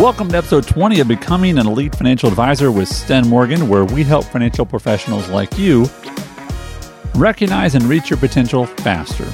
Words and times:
Welcome 0.00 0.30
to 0.30 0.38
episode 0.38 0.66
20 0.66 1.00
of 1.00 1.08
Becoming 1.08 1.58
an 1.58 1.66
Elite 1.66 1.94
Financial 1.94 2.26
Advisor 2.26 2.72
with 2.72 2.88
Sten 2.88 3.28
Morgan, 3.28 3.68
where 3.68 3.84
we 3.84 4.02
help 4.02 4.24
financial 4.24 4.64
professionals 4.64 5.28
like 5.28 5.58
you 5.58 5.84
recognize 7.14 7.74
and 7.74 7.84
reach 7.84 8.08
your 8.08 8.18
potential 8.18 8.64
faster. 8.64 9.26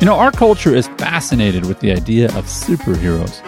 You 0.00 0.06
know, 0.06 0.14
our 0.14 0.32
culture 0.32 0.74
is 0.74 0.88
fascinated 0.96 1.66
with 1.66 1.78
the 1.80 1.92
idea 1.92 2.28
of 2.28 2.46
superheroes. 2.46 3.46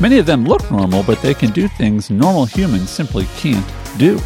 Many 0.00 0.18
of 0.18 0.26
them 0.26 0.46
look 0.46 0.68
normal, 0.68 1.04
but 1.04 1.22
they 1.22 1.32
can 1.32 1.52
do 1.52 1.68
things 1.68 2.10
normal 2.10 2.44
humans 2.44 2.90
simply 2.90 3.26
can't 3.36 3.64
do. 3.98 4.18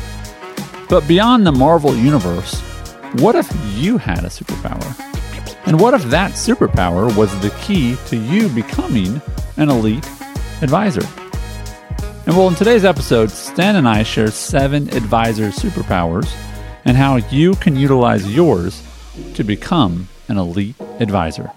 But 0.88 1.06
beyond 1.06 1.46
the 1.46 1.52
Marvel 1.52 1.94
Universe, 1.94 2.58
what 3.20 3.34
if 3.34 3.46
you 3.74 3.98
had 3.98 4.20
a 4.20 4.28
superpower? 4.28 5.66
And 5.66 5.78
what 5.78 5.92
if 5.92 6.04
that 6.04 6.30
superpower 6.30 7.14
was 7.14 7.30
the 7.42 7.50
key 7.60 7.94
to 8.06 8.16
you 8.16 8.48
becoming 8.48 9.20
an 9.58 9.68
elite 9.68 10.08
advisor? 10.62 11.06
And 12.26 12.36
well, 12.36 12.48
in 12.48 12.56
today's 12.56 12.84
episode, 12.84 13.30
Sten 13.30 13.76
and 13.76 13.86
I 13.88 14.02
share 14.02 14.32
seven 14.32 14.92
advisor 14.96 15.50
superpowers 15.50 16.28
and 16.84 16.96
how 16.96 17.16
you 17.16 17.54
can 17.54 17.76
utilize 17.76 18.34
yours 18.34 18.82
to 19.34 19.44
become 19.44 20.08
an 20.26 20.36
elite 20.36 20.74
advisor. 20.98 21.52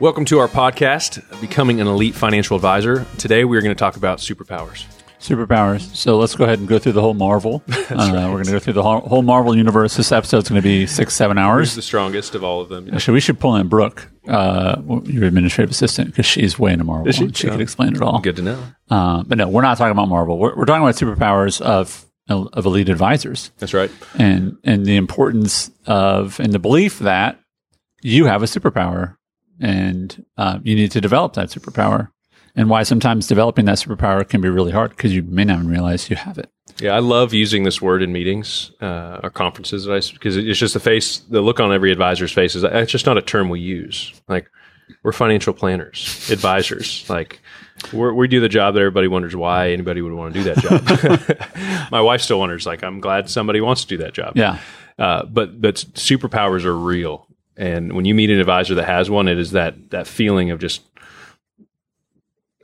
Welcome 0.00 0.24
to 0.26 0.40
our 0.40 0.48
podcast, 0.48 1.22
Becoming 1.40 1.80
an 1.80 1.86
Elite 1.86 2.16
Financial 2.16 2.56
Advisor. 2.56 3.06
Today 3.18 3.44
we 3.44 3.56
are 3.56 3.62
going 3.62 3.74
to 3.74 3.78
talk 3.78 3.96
about 3.96 4.18
superpowers. 4.18 4.84
Superpowers. 5.20 5.94
So 5.94 6.18
let's 6.18 6.34
go 6.34 6.42
ahead 6.42 6.58
and 6.58 6.66
go 6.66 6.80
through 6.80 6.92
the 6.92 7.00
whole 7.02 7.14
Marvel. 7.14 7.62
Uh, 7.92 8.08
We're 8.28 8.32
going 8.42 8.44
to 8.46 8.52
go 8.52 8.58
through 8.58 8.72
the 8.72 8.82
whole, 8.82 9.00
whole 9.00 9.22
Marvel 9.22 9.54
universe. 9.54 9.96
This 9.96 10.10
episode's 10.10 10.48
going 10.48 10.60
to 10.60 10.66
be 10.66 10.86
six, 10.86 11.14
seven 11.14 11.36
Who's 11.36 11.44
hours. 11.44 11.74
the 11.76 11.82
strongest 11.82 12.34
of 12.34 12.42
all 12.42 12.62
of 12.62 12.70
them? 12.70 12.88
Actually, 12.92 13.14
we 13.14 13.20
should 13.20 13.38
pull 13.38 13.54
in 13.56 13.68
Brooke, 13.68 14.08
uh, 14.28 14.80
your 15.04 15.24
administrative 15.24 15.70
assistant, 15.70 16.08
because 16.10 16.26
she's 16.26 16.58
way 16.58 16.72
into 16.72 16.84
Marvel. 16.84 17.08
Is 17.08 17.16
she? 17.16 17.30
She 17.32 17.46
Yeah. 17.46 17.52
could 17.52 17.60
explain 17.60 17.94
it 17.96 18.02
all. 18.02 18.20
Good 18.20 18.36
to 18.36 18.42
know. 18.42 18.62
Uh, 18.90 19.22
but 19.24 19.38
no, 19.38 19.48
we're 19.48 19.62
not 19.62 19.78
talking 19.78 19.92
about 19.92 20.08
Marvel. 20.08 20.38
We're, 20.38 20.54
we're 20.56 20.64
talking 20.64 20.82
about 20.82 20.94
superpowers 20.96 21.60
of 21.60 22.06
of 22.28 22.64
elite 22.64 22.88
advisors 22.88 23.50
That's 23.58 23.74
right. 23.74 23.90
and 24.18 24.56
and 24.64 24.86
the 24.86 24.96
importance 24.96 25.70
of 25.86 26.38
and 26.40 26.52
the 26.52 26.58
belief 26.60 27.00
that 27.00 27.38
you 28.00 28.24
have 28.26 28.42
a 28.42 28.46
superpower 28.46 29.16
and 29.60 30.24
uh, 30.38 30.58
you 30.62 30.74
need 30.74 30.92
to 30.92 31.00
develop 31.00 31.34
that 31.34 31.48
superpower 31.48 32.08
and 32.54 32.70
why 32.70 32.84
sometimes 32.84 33.26
developing 33.26 33.64
that 33.66 33.76
superpower 33.78 34.26
can 34.26 34.40
be 34.40 34.48
really 34.48 34.72
hard 34.72 34.90
because 34.90 35.14
you 35.14 35.22
may 35.24 35.44
not 35.44 35.56
even 35.58 35.68
realize 35.68 36.08
you 36.08 36.16
have 36.16 36.38
it. 36.38 36.48
Yeah, 36.80 36.92
I 36.92 37.00
love 37.00 37.32
using 37.32 37.64
this 37.64 37.80
word 37.80 38.02
in 38.02 38.12
meetings 38.12 38.72
uh, 38.80 39.20
or 39.22 39.30
conferences 39.30 39.86
because 40.10 40.36
it's 40.36 40.58
just 40.58 40.74
the 40.74 40.80
face, 40.80 41.18
the 41.18 41.40
look 41.40 41.60
on 41.60 41.72
every 41.72 41.92
advisor's 41.92 42.32
face 42.32 42.54
is 42.54 42.64
it's 42.64 42.90
just 42.90 43.06
not 43.06 43.18
a 43.18 43.22
term 43.22 43.48
we 43.48 43.60
use. 43.60 44.12
Like 44.28 44.50
we're 45.02 45.12
financial 45.12 45.52
planners, 45.52 46.28
advisors. 46.30 47.08
Like 47.08 47.40
we're, 47.92 48.12
we 48.12 48.28
do 48.28 48.40
the 48.40 48.48
job 48.48 48.74
that 48.74 48.80
everybody 48.80 49.08
wonders 49.08 49.34
why 49.34 49.70
anybody 49.70 50.02
would 50.02 50.12
want 50.12 50.34
to 50.34 50.42
do 50.42 50.54
that 50.54 50.58
job. 50.58 51.90
My 51.90 52.00
wife 52.00 52.20
still 52.20 52.38
wonders. 52.38 52.66
Like 52.66 52.82
I'm 52.82 53.00
glad 53.00 53.28
somebody 53.30 53.60
wants 53.60 53.82
to 53.82 53.88
do 53.88 53.98
that 53.98 54.14
job. 54.14 54.36
Yeah. 54.36 54.58
Uh, 54.98 55.24
but 55.24 55.60
but 55.60 55.76
superpowers 55.76 56.64
are 56.64 56.76
real, 56.76 57.26
and 57.56 57.94
when 57.94 58.04
you 58.04 58.14
meet 58.14 58.30
an 58.30 58.38
advisor 58.38 58.74
that 58.74 58.84
has 58.84 59.08
one, 59.08 59.26
it 59.26 59.38
is 59.38 59.52
that 59.52 59.90
that 59.90 60.06
feeling 60.06 60.50
of 60.50 60.58
just. 60.58 60.82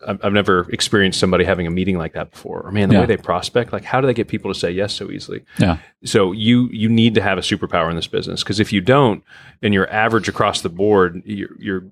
I've, 0.06 0.24
I've 0.24 0.32
never 0.32 0.68
experienced 0.70 1.18
somebody 1.20 1.44
having 1.44 1.66
a 1.66 1.70
meeting 1.70 1.98
like 1.98 2.12
that 2.12 2.30
before. 2.30 2.60
Or 2.62 2.70
man, 2.72 2.88
the 2.88 2.94
Yeah. 2.94 3.00
way 3.00 3.06
they 3.06 3.16
prospect, 3.16 3.72
like 3.72 3.84
how 3.84 4.00
do 4.00 4.06
they 4.06 4.14
get 4.14 4.28
people 4.28 4.52
to 4.52 4.58
say 4.58 4.70
yes 4.70 4.92
so 4.92 5.10
easily? 5.10 5.44
Yeah. 5.58 5.78
So 6.04 6.32
you 6.32 6.68
you 6.72 6.88
need 6.88 7.14
to 7.14 7.22
have 7.22 7.38
a 7.38 7.40
superpower 7.42 7.90
in 7.90 7.96
this 7.96 8.06
business 8.06 8.42
because 8.42 8.60
if 8.60 8.72
you 8.72 8.80
don't, 8.80 9.22
and 9.62 9.74
you're 9.74 9.90
average 9.90 10.28
across 10.28 10.60
the 10.60 10.68
board, 10.68 11.22
you're 11.24 11.50
you're, 11.58 11.84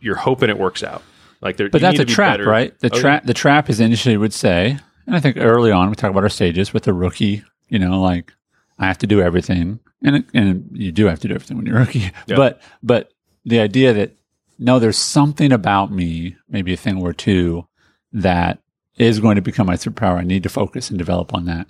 you're 0.00 0.16
hoping 0.16 0.50
it 0.50 0.58
works 0.58 0.82
out. 0.82 1.02
Like 1.40 1.56
there, 1.58 1.68
But 1.68 1.80
that's 1.82 1.98
a 1.98 2.04
trap, 2.06 2.38
better. 2.38 2.48
right? 2.48 2.78
The 2.80 2.90
Oh, 2.92 2.98
trap 2.98 3.24
the 3.24 3.34
trap 3.34 3.68
is 3.70 3.78
initially 3.80 4.16
would 4.16 4.32
say, 4.32 4.78
and 5.06 5.14
I 5.14 5.20
think 5.20 5.36
early 5.36 5.70
on 5.70 5.90
we 5.90 5.94
talk 5.96 6.10
about 6.10 6.22
our 6.22 6.28
stages 6.30 6.72
with 6.72 6.84
the 6.84 6.92
rookie, 6.94 7.42
you 7.68 7.78
know, 7.78 8.00
like 8.00 8.32
I 8.78 8.86
have 8.86 8.98
to 8.98 9.06
do 9.06 9.20
everything. 9.20 9.78
And 10.02 10.24
and 10.34 10.68
you 10.72 10.90
do 10.92 11.06
have 11.06 11.20
to 11.20 11.28
do 11.28 11.34
everything 11.34 11.56
when 11.58 11.66
you're 11.66 11.76
a 11.76 11.80
rookie. 11.80 12.10
Yeah. 12.26 12.36
But 12.36 12.60
but 12.82 13.12
the 13.44 13.60
idea 13.60 13.92
that 13.92 14.16
no, 14.58 14.78
there's 14.78 14.98
something 14.98 15.52
about 15.52 15.90
me, 15.92 16.36
maybe 16.48 16.72
a 16.72 16.76
thing 16.76 17.00
or 17.02 17.12
two, 17.12 17.66
that 18.12 18.60
is 18.96 19.18
going 19.20 19.36
to 19.36 19.42
become 19.42 19.66
my 19.66 19.74
superpower. 19.76 20.18
I 20.18 20.22
need 20.24 20.42
to 20.44 20.48
focus 20.48 20.90
and 20.90 20.98
develop 20.98 21.34
on 21.34 21.46
that, 21.46 21.66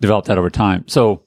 develop 0.00 0.26
that 0.26 0.38
over 0.38 0.50
time. 0.50 0.86
So, 0.88 1.24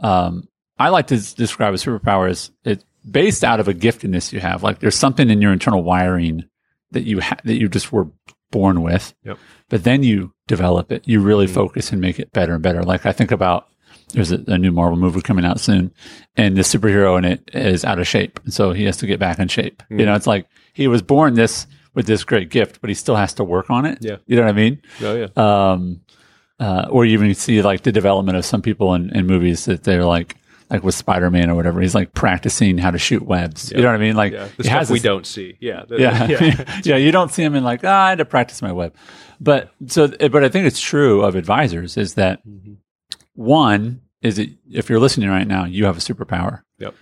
um, 0.00 0.48
I 0.78 0.88
like 0.88 1.08
to 1.08 1.16
s- 1.16 1.34
describe 1.34 1.74
a 1.74 1.76
superpower 1.76 2.30
as 2.30 2.50
it's 2.64 2.84
based 3.08 3.44
out 3.44 3.60
of 3.60 3.68
a 3.68 3.74
giftedness 3.74 4.32
you 4.32 4.40
have. 4.40 4.62
Like 4.62 4.78
there's 4.78 4.96
something 4.96 5.28
in 5.30 5.42
your 5.42 5.52
internal 5.52 5.82
wiring 5.82 6.44
that 6.92 7.02
you 7.04 7.20
ha- 7.20 7.38
that 7.44 7.54
you 7.58 7.68
just 7.68 7.92
were 7.92 8.08
born 8.50 8.82
with, 8.82 9.14
Yep. 9.24 9.38
but 9.70 9.84
then 9.84 10.02
you 10.02 10.32
develop 10.46 10.92
it. 10.92 11.06
You 11.08 11.20
really 11.20 11.46
focus 11.46 11.90
and 11.92 12.00
make 12.00 12.18
it 12.18 12.32
better 12.32 12.54
and 12.54 12.62
better. 12.62 12.82
Like 12.82 13.06
I 13.06 13.12
think 13.12 13.30
about 13.32 13.66
there's 14.12 14.32
a, 14.32 14.42
a 14.46 14.58
new 14.58 14.70
Marvel 14.72 14.96
movie 14.98 15.20
coming 15.20 15.44
out 15.44 15.60
soon, 15.60 15.92
and 16.36 16.56
the 16.56 16.62
superhero 16.62 17.18
in 17.18 17.24
it 17.24 17.50
is 17.52 17.84
out 17.84 17.98
of 17.98 18.06
shape, 18.06 18.40
and 18.44 18.52
so 18.52 18.72
he 18.72 18.84
has 18.84 18.96
to 18.98 19.06
get 19.06 19.18
back 19.18 19.38
in 19.38 19.48
shape. 19.48 19.82
You 19.90 20.06
know, 20.06 20.14
it's 20.14 20.26
like 20.26 20.46
he 20.72 20.88
was 20.88 21.02
born 21.02 21.34
this 21.34 21.66
with 21.94 22.06
this 22.06 22.24
great 22.24 22.48
gift, 22.50 22.80
but 22.80 22.88
he 22.88 22.94
still 22.94 23.16
has 23.16 23.34
to 23.34 23.44
work 23.44 23.68
on 23.70 23.84
it. 23.84 23.98
Yeah. 24.00 24.16
you 24.26 24.36
know 24.36 24.42
what 24.42 24.48
I 24.48 24.52
mean. 24.52 24.80
Oh 25.02 25.14
yeah. 25.14 25.26
Um, 25.72 26.00
uh, 26.60 26.86
or 26.90 27.04
you 27.04 27.12
even 27.14 27.34
see 27.34 27.60
like 27.62 27.82
the 27.82 27.92
development 27.92 28.38
of 28.38 28.44
some 28.44 28.62
people 28.62 28.94
in, 28.94 29.10
in 29.16 29.26
movies 29.26 29.64
that 29.66 29.82
they're 29.84 30.04
like, 30.04 30.36
like 30.70 30.82
with 30.84 30.94
Spider 30.94 31.30
Man 31.30 31.50
or 31.50 31.54
whatever. 31.54 31.80
He's 31.82 31.94
like 31.94 32.14
practicing 32.14 32.78
how 32.78 32.90
to 32.92 32.98
shoot 32.98 33.22
webs. 33.22 33.70
You 33.72 33.82
know 33.82 33.88
what 33.88 33.96
I 33.96 33.98
mean? 33.98 34.14
Like 34.16 34.32
yeah. 34.32 34.48
The 34.56 34.62
he 34.62 34.68
stuff 34.70 34.88
we 34.90 34.94
this- 34.98 35.02
don't 35.02 35.26
see. 35.26 35.56
Yeah. 35.60 35.84
The- 35.86 35.98
yeah. 36.00 36.26
yeah. 36.28 36.80
yeah. 36.84 36.96
You 36.96 37.12
don't 37.12 37.30
see 37.30 37.42
him 37.42 37.54
in 37.54 37.64
like, 37.64 37.80
ah, 37.84 38.04
I 38.06 38.08
had 38.10 38.18
to 38.18 38.24
practice 38.24 38.62
my 38.62 38.72
web. 38.72 38.94
But 39.40 39.70
so, 39.88 40.06
but 40.08 40.44
I 40.44 40.48
think 40.48 40.66
it's 40.66 40.80
true 40.80 41.22
of 41.22 41.34
advisors 41.34 41.96
is 41.96 42.14
that 42.14 42.46
Mm-hmm. 42.46 42.71
One 43.34 44.00
is 44.20 44.36
that 44.36 44.48
if 44.70 44.88
you're 44.88 45.00
listening 45.00 45.28
right 45.28 45.46
now, 45.46 45.64
you 45.64 45.84
have 45.86 45.96
a 45.96 46.00
superpower. 46.00 46.62
Yep. 46.78 46.94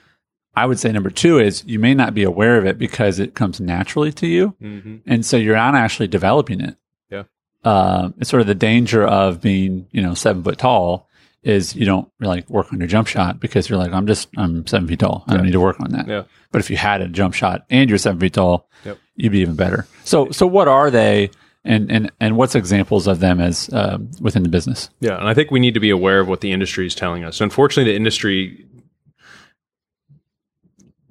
I 0.55 0.67
would 0.67 0.79
say 0.81 0.91
number 0.91 1.11
two 1.11 1.39
is 1.39 1.65
you 1.67 1.79
may 1.79 1.95
not 1.95 2.15
be 2.15 2.23
aware 2.25 2.57
of 2.59 2.67
it 2.67 2.79
because 2.79 3.19
it 3.19 3.35
comes 3.35 3.61
naturally 3.61 4.13
to 4.13 4.27
you. 4.27 4.49
hmm 4.61 4.97
And 5.07 5.25
so 5.25 5.37
you're 5.37 5.57
not 5.57 5.75
actually 5.75 6.09
developing 6.09 6.61
it. 6.61 6.77
Yeah. 7.11 7.25
Um, 7.65 8.15
it's 8.19 8.31
sort 8.31 8.41
of 8.41 8.47
the 8.47 8.55
danger 8.55 9.05
of 9.07 9.41
being, 9.41 9.87
you 9.93 10.03
know, 10.03 10.15
seven 10.15 10.43
foot 10.43 10.59
tall 10.59 11.09
is 11.43 11.75
you 11.75 11.87
don't 11.87 12.11
really 12.19 12.45
work 12.49 12.71
on 12.73 12.79
your 12.81 12.87
jump 12.89 13.07
shot 13.07 13.41
because 13.41 13.69
you're 13.71 13.79
like, 13.79 13.93
I'm 13.93 14.07
just, 14.07 14.29
I'm 14.37 14.67
seven 14.67 14.87
feet 14.89 14.99
tall. 14.99 15.25
I 15.27 15.35
don't 15.35 15.45
need 15.47 15.53
to 15.53 15.61
work 15.61 15.81
on 15.81 15.93
that. 15.93 16.07
Yeah. 16.07 16.25
But 16.53 16.61
if 16.61 16.69
you 16.71 16.77
had 16.77 17.01
a 17.01 17.09
jump 17.09 17.33
shot 17.35 17.65
and 17.71 17.89
you're 17.89 17.99
seven 17.99 18.21
feet 18.21 18.35
tall, 18.35 18.69
Yep. 18.85 18.99
you'd 19.15 19.33
be 19.33 19.41
even 19.41 19.57
better. 19.57 19.87
So, 20.05 20.31
so 20.31 20.47
what 20.47 20.69
are 20.69 20.91
they, 20.91 21.31
and 21.65 21.91
and 21.91 22.13
and 22.21 22.37
what's 22.37 22.55
examples 22.55 23.07
of 23.07 23.21
them 23.21 23.41
as 23.41 23.71
um, 23.73 24.11
within 24.21 24.43
the 24.43 24.49
business? 24.49 24.91
Yeah, 25.01 25.19
and 25.19 25.29
I 25.29 25.35
think 25.35 25.51
we 25.51 25.61
need 25.61 25.75
to 25.75 25.81
be 25.81 25.91
aware 25.91 26.21
of 26.21 26.29
what 26.29 26.41
the 26.41 26.53
industry 26.53 26.87
is 26.87 26.95
telling 26.95 27.25
us. 27.25 27.41
Unfortunately, 27.41 27.93
the 27.93 27.97
industry, 27.97 28.67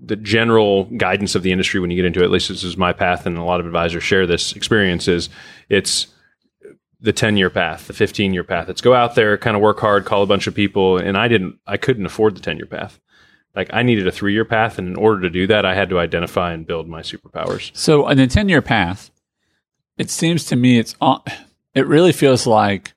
the 0.03 0.15
general 0.15 0.85
guidance 0.85 1.35
of 1.35 1.43
the 1.43 1.51
industry 1.51 1.79
when 1.79 1.91
you 1.91 1.95
get 1.95 2.05
into 2.05 2.21
it, 2.21 2.25
at 2.25 2.31
least 2.31 2.49
this 2.49 2.63
is 2.63 2.77
my 2.77 2.93
path, 2.93 3.25
and 3.25 3.37
a 3.37 3.43
lot 3.43 3.59
of 3.59 3.65
advisors 3.65 4.03
share 4.03 4.25
this 4.25 4.53
experience, 4.53 5.07
is 5.07 5.29
it's 5.69 6.07
the 7.01 7.13
10 7.13 7.37
year 7.37 7.49
path, 7.49 7.87
the 7.87 7.93
15 7.93 8.33
year 8.33 8.43
path. 8.43 8.69
It's 8.69 8.81
go 8.81 8.93
out 8.93 9.15
there, 9.15 9.37
kind 9.37 9.55
of 9.55 9.61
work 9.61 9.79
hard, 9.79 10.05
call 10.05 10.23
a 10.23 10.27
bunch 10.27 10.47
of 10.47 10.55
people. 10.55 10.97
And 10.97 11.17
I 11.17 11.27
didn't, 11.27 11.57
I 11.65 11.77
couldn't 11.77 12.05
afford 12.05 12.35
the 12.35 12.41
10 12.41 12.57
year 12.57 12.65
path. 12.65 12.99
Like 13.55 13.69
I 13.73 13.83
needed 13.83 14.07
a 14.07 14.11
three 14.11 14.33
year 14.33 14.45
path. 14.45 14.77
And 14.77 14.87
in 14.87 14.95
order 14.95 15.21
to 15.21 15.29
do 15.29 15.47
that, 15.47 15.65
I 15.65 15.75
had 15.75 15.89
to 15.89 15.99
identify 15.99 16.53
and 16.53 16.65
build 16.65 16.87
my 16.87 17.01
superpowers. 17.01 17.71
So, 17.75 18.07
in 18.07 18.17
the 18.17 18.27
ten 18.27 18.47
year 18.47 18.61
path, 18.61 19.11
it 19.99 20.09
seems 20.09 20.45
to 20.45 20.55
me 20.55 20.79
it's 20.79 20.95
on, 20.99 21.21
it 21.75 21.85
really 21.85 22.11
feels 22.11 22.47
like 22.47 22.93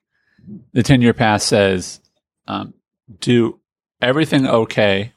the 0.73 0.81
ten 0.81 1.01
year 1.01 1.13
path 1.13 1.43
says 1.43 2.01
um, 2.47 2.73
do 3.19 3.59
everything 4.01 4.47
okay, 4.47 5.13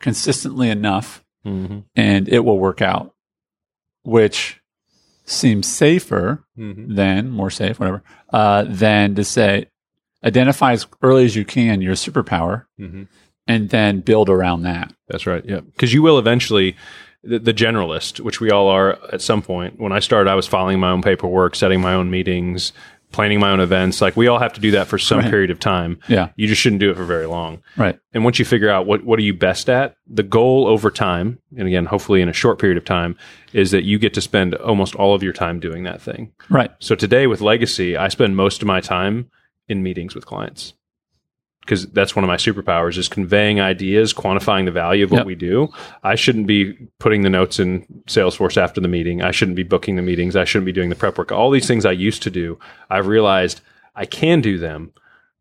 consistently 0.00 0.70
enough, 0.70 1.20
Mm-hmm. 1.44 1.80
and 1.94 2.26
it 2.30 2.38
will 2.38 2.58
work 2.58 2.80
out, 2.80 3.14
which 4.02 4.60
seems 5.26 5.66
safer 5.66 6.42
Mm-hmm. 6.58 6.94
than 6.94 7.30
more 7.30 7.50
safe, 7.50 7.78
whatever, 7.80 8.02
uh, 8.32 8.64
than 8.66 9.14
to 9.16 9.24
say 9.24 9.66
identify 10.24 10.72
as 10.72 10.86
early 11.02 11.24
as 11.26 11.36
you 11.36 11.44
can 11.44 11.82
your 11.82 11.94
superpower 11.96 12.64
Mm-hmm. 12.80 13.02
and 13.46 13.68
then 13.70 14.00
build 14.00 14.30
around 14.30 14.62
that. 14.62 14.92
That's 15.08 15.26
right. 15.26 15.44
Yeah, 15.44 15.60
because 15.60 15.92
you 15.92 16.00
will 16.02 16.18
eventually. 16.18 16.76
The, 17.26 17.38
the 17.38 17.54
generalist, 17.54 18.20
which 18.20 18.40
we 18.40 18.50
all 18.50 18.68
are 18.68 18.98
at 19.12 19.22
some 19.22 19.40
point. 19.42 19.80
When 19.80 19.92
I 19.92 19.98
started, 20.00 20.30
I 20.30 20.34
was 20.34 20.46
filing 20.46 20.78
my 20.80 20.90
own 20.90 21.02
paperwork, 21.02 21.56
setting 21.56 21.80
my 21.80 21.94
own 21.94 22.10
meetings, 22.10 22.72
planning 23.12 23.38
my 23.40 23.50
own 23.50 23.60
events. 23.60 24.00
Like 24.02 24.16
we 24.16 24.26
all 24.26 24.40
have 24.40 24.52
to 24.54 24.60
do 24.60 24.72
that 24.72 24.88
for 24.88 24.98
some 24.98 25.20
Right. 25.20 25.30
period 25.30 25.50
of 25.50 25.60
time. 25.60 25.98
Yeah. 26.08 26.30
You 26.36 26.46
just 26.48 26.60
shouldn't 26.60 26.80
do 26.80 26.90
it 26.90 26.96
for 26.96 27.04
very 27.04 27.26
long. 27.26 27.62
Right. 27.76 27.98
And 28.12 28.24
once 28.24 28.38
you 28.38 28.44
figure 28.44 28.68
out 28.68 28.86
what 28.86 29.04
what 29.04 29.18
are 29.18 29.22
you 29.22 29.32
best 29.34 29.70
at, 29.70 29.96
the 30.06 30.22
goal 30.24 30.66
over 30.66 30.90
time, 30.90 31.38
and 31.56 31.66
again, 31.68 31.86
hopefully 31.86 32.20
in 32.20 32.28
a 32.28 32.32
short 32.32 32.58
period 32.58 32.76
of 32.76 32.84
time, 32.84 33.16
is 33.52 33.70
that 33.70 33.84
you 33.84 33.98
get 33.98 34.14
to 34.14 34.20
spend 34.20 34.54
almost 34.56 34.94
all 34.96 35.14
of 35.14 35.22
your 35.22 35.32
time 35.32 35.60
doing 35.60 35.84
that 35.84 36.02
thing. 36.02 36.32
Right. 36.50 36.72
So 36.80 36.94
today 36.94 37.26
with 37.28 37.40
Legacy, 37.40 37.96
I 37.96 38.08
spend 38.08 38.36
most 38.36 38.62
of 38.62 38.66
my 38.68 38.80
time 38.80 39.30
in 39.68 39.82
meetings 39.82 40.14
with 40.14 40.26
clients. 40.26 40.74
Because 41.64 41.86
that's 41.88 42.14
one 42.14 42.22
of 42.24 42.28
my 42.28 42.36
superpowers 42.36 42.98
is 42.98 43.08
conveying 43.08 43.58
ideas, 43.60 44.12
quantifying 44.12 44.66
the 44.66 44.70
value 44.70 45.02
of 45.04 45.10
what 45.10 45.18
Yep. 45.20 45.26
we 45.26 45.34
do. 45.34 45.68
I 46.02 46.14
shouldn't 46.14 46.46
be 46.46 46.74
putting 46.98 47.22
the 47.22 47.30
notes 47.30 47.58
in 47.58 47.86
Salesforce 48.06 48.56
after 48.58 48.80
the 48.80 48.88
meeting. 48.88 49.22
I 49.22 49.30
shouldn't 49.30 49.56
be 49.56 49.62
booking 49.62 49.96
the 49.96 50.02
meetings. 50.02 50.36
I 50.36 50.44
shouldn't 50.44 50.66
be 50.66 50.72
doing 50.72 50.90
the 50.90 50.94
prep 50.96 51.16
work. 51.16 51.32
All 51.32 51.50
these 51.50 51.66
things 51.66 51.86
I 51.86 51.92
used 51.92 52.22
to 52.24 52.30
do, 52.30 52.58
I've 52.90 53.06
realized 53.06 53.62
I 53.96 54.04
can 54.04 54.40
do 54.42 54.58
them, 54.58 54.92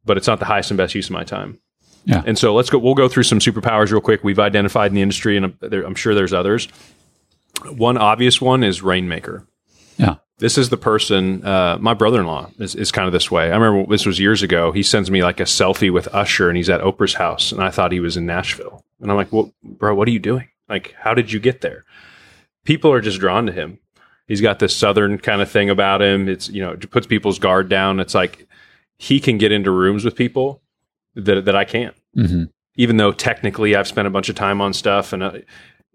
but 0.06 0.16
it's 0.18 0.28
not 0.28 0.40
the 0.40 0.46
highest 0.46 0.72
and 0.72 0.78
best 0.78 0.96
use 0.96 1.08
of 1.08 1.12
my 1.14 1.24
time. 1.26 1.60
Yeah. 2.06 2.24
And 2.26 2.38
so 2.38 2.54
let's 2.56 2.70
go. 2.70 2.78
We'll 2.78 2.96
go 2.96 3.08
through 3.10 3.24
some 3.24 3.40
superpowers 3.40 3.92
real 3.92 4.02
quick. 4.02 4.24
We've 4.24 4.40
identified 4.40 4.92
in 4.92 4.96
the 4.96 5.02
industry, 5.02 5.36
and 5.38 5.46
I'm, 5.46 5.58
there, 5.62 5.84
I'm 5.84 5.96
sure 5.96 6.14
there's 6.16 6.34
others. 6.34 6.68
One 7.70 7.98
obvious 7.98 8.42
one 8.42 8.64
is 8.64 8.82
rainmaker. 8.82 9.46
Yeah. 9.98 10.16
This 10.44 10.58
is 10.58 10.68
the 10.68 10.76
person. 10.76 11.42
Uh, 11.46 11.78
my 11.80 11.94
brother-in-law 11.94 12.50
is, 12.60 12.76
is 12.76 12.92
kind 12.92 13.08
of 13.08 13.14
this 13.14 13.32
way. 13.32 13.50
I 13.50 13.56
remember 13.56 13.90
this 13.90 14.06
was 14.06 14.20
years 14.20 14.44
ago. 14.44 14.74
He 14.74 14.84
sends 14.84 15.10
me 15.10 15.24
like 15.24 15.40
a 15.40 15.44
selfie 15.44 15.90
with 15.90 16.14
Usher, 16.14 16.50
and 16.50 16.58
he's 16.58 16.70
at 16.70 16.82
Oprah's 16.82 17.14
house, 17.14 17.54
and 17.54 17.64
I 17.64 17.72
thought 17.72 17.94
he 17.94 18.02
was 18.02 18.18
in 18.18 18.26
Nashville. 18.26 18.84
And 19.00 19.10
I'm 19.10 19.16
like, 19.16 19.32
"Well, 19.32 19.54
bro, 19.64 19.96
what 19.96 20.06
are 20.10 20.12
you 20.12 20.20
doing? 20.20 20.50
Like, 20.68 20.96
how 21.00 21.14
did 21.14 21.32
you 21.32 21.40
get 21.40 21.62
there?" 21.62 21.86
People 22.66 22.92
are 22.92 23.00
just 23.00 23.22
drawn 23.22 23.46
to 23.46 23.54
him. 23.54 23.80
He's 24.28 24.42
got 24.42 24.60
this 24.60 24.76
southern 24.76 25.18
kind 25.18 25.42
of 25.42 25.50
thing 25.50 25.70
about 25.70 26.02
him. 26.02 26.28
It's 26.28 26.50
you 26.50 26.62
know, 26.62 26.72
it 26.72 26.92
puts 26.92 27.08
people's 27.08 27.40
guard 27.40 27.70
down. 27.70 28.02
It's 28.02 28.14
like 28.14 28.46
he 28.98 29.22
can 29.22 29.38
get 29.38 29.54
into 29.54 29.72
rooms 29.72 30.04
with 30.04 30.18
people 30.18 30.62
that 31.16 31.46
that 31.46 31.56
I 31.56 31.64
can't 31.64 31.96
hmm 32.16 32.44
even 32.76 32.98
though 32.98 33.12
technically 33.12 33.76
I've 33.76 33.88
spent 33.88 34.08
a 34.08 34.12
bunch 34.12 34.30
of 34.30 34.36
time 34.36 34.62
on 34.62 34.74
stuff 34.74 35.14
and 35.14 35.24
uh, 35.24 35.38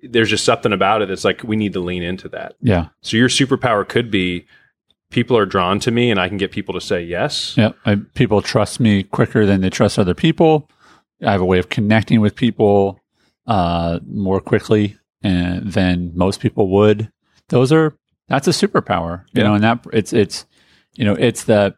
there's 0.02 0.30
just 0.30 0.44
something 0.44 0.72
about 0.72 1.02
it 1.02 1.08
that's 1.08 1.24
like 1.24 1.42
we 1.42 1.56
need 1.56 1.72
to 1.72 1.80
lean 1.80 2.02
into 2.02 2.28
that. 2.30 2.54
Yeah. 2.60 2.88
So 3.02 3.16
your 3.16 3.28
superpower 3.28 3.86
could 3.88 4.10
be 4.10 4.46
people 5.10 5.36
are 5.36 5.46
drawn 5.46 5.80
to 5.80 5.90
me 5.90 6.10
and 6.10 6.20
I 6.20 6.28
can 6.28 6.36
get 6.36 6.52
people 6.52 6.74
to 6.74 6.80
say 6.80 7.02
yes. 7.02 7.56
Yeah. 7.56 7.72
I, 7.86 7.96
people 8.14 8.42
trust 8.42 8.78
me 8.78 9.02
quicker 9.02 9.46
than 9.46 9.60
they 9.60 9.70
trust 9.70 9.98
other 9.98 10.14
people. 10.14 10.70
I 11.24 11.32
have 11.32 11.40
a 11.40 11.44
way 11.46 11.58
of 11.58 11.68
connecting 11.68 12.20
with 12.20 12.36
people 12.36 13.00
uh, 13.46 13.98
more 14.06 14.40
quickly 14.40 14.96
and, 15.22 15.72
than 15.72 16.12
most 16.14 16.40
people 16.40 16.68
would. 16.68 17.10
Those 17.48 17.72
are 17.72 17.96
that's 18.28 18.46
a 18.46 18.50
superpower, 18.50 19.24
you 19.32 19.40
Yeah. 19.42 19.48
know, 19.48 19.54
and 19.54 19.64
that 19.64 19.86
it's 19.92 20.12
it's 20.12 20.44
you 20.94 21.04
know 21.04 21.14
it's 21.14 21.44
the 21.44 21.74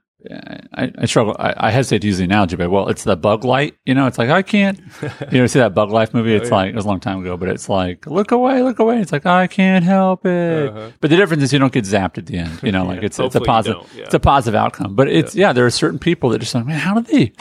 I, 0.74 0.92
I 0.98 1.06
struggle. 1.06 1.34
I, 1.38 1.54
I 1.56 1.70
hesitate 1.70 2.00
to 2.00 2.06
use 2.06 2.18
the 2.18 2.24
analogy, 2.24 2.56
but 2.56 2.70
well, 2.70 2.88
it's 2.88 3.04
the 3.04 3.16
bug 3.16 3.44
light. 3.44 3.76
You 3.84 3.94
know, 3.94 4.06
it's 4.06 4.18
like 4.18 4.30
I 4.30 4.42
can't. 4.42 4.80
You 5.30 5.38
know, 5.38 5.46
see 5.46 5.60
that 5.60 5.74
Bug 5.74 5.90
Life 5.90 6.12
movie? 6.12 6.34
It's 6.34 6.48
yeah. 6.48 6.56
like 6.56 6.70
it 6.70 6.74
was 6.74 6.84
a 6.84 6.88
long 6.88 6.98
time 6.98 7.20
ago, 7.20 7.36
but 7.36 7.48
it's 7.48 7.68
like 7.68 8.06
look 8.06 8.32
away, 8.32 8.62
look 8.62 8.80
away. 8.80 9.00
It's 9.00 9.12
like 9.12 9.26
I 9.26 9.46
can't 9.46 9.84
help 9.84 10.26
it. 10.26 10.68
Uh-huh. 10.68 10.90
But 11.00 11.10
the 11.10 11.16
difference 11.16 11.44
is 11.44 11.52
you 11.52 11.58
don't 11.58 11.72
get 11.72 11.84
zapped 11.84 12.18
at 12.18 12.26
the 12.26 12.38
end. 12.38 12.60
You 12.62 12.72
know, 12.72 12.84
like 12.86 13.00
Yeah, 13.00 13.06
it's 13.06 13.18
it's 13.20 13.36
a 13.36 13.40
positive. 13.40 13.82
yeah. 13.94 14.04
It's 14.04 14.14
a 14.14 14.18
positive 14.18 14.56
outcome. 14.56 14.96
But 14.96 15.08
it's 15.08 15.36
yeah, 15.36 15.52
there 15.52 15.66
are 15.66 15.70
certain 15.70 15.98
people 15.98 16.30
that 16.30 16.40
just 16.40 16.54
like 16.54 16.66
man, 16.66 16.80
how 16.80 17.00
do 17.00 17.02
they? 17.02 17.32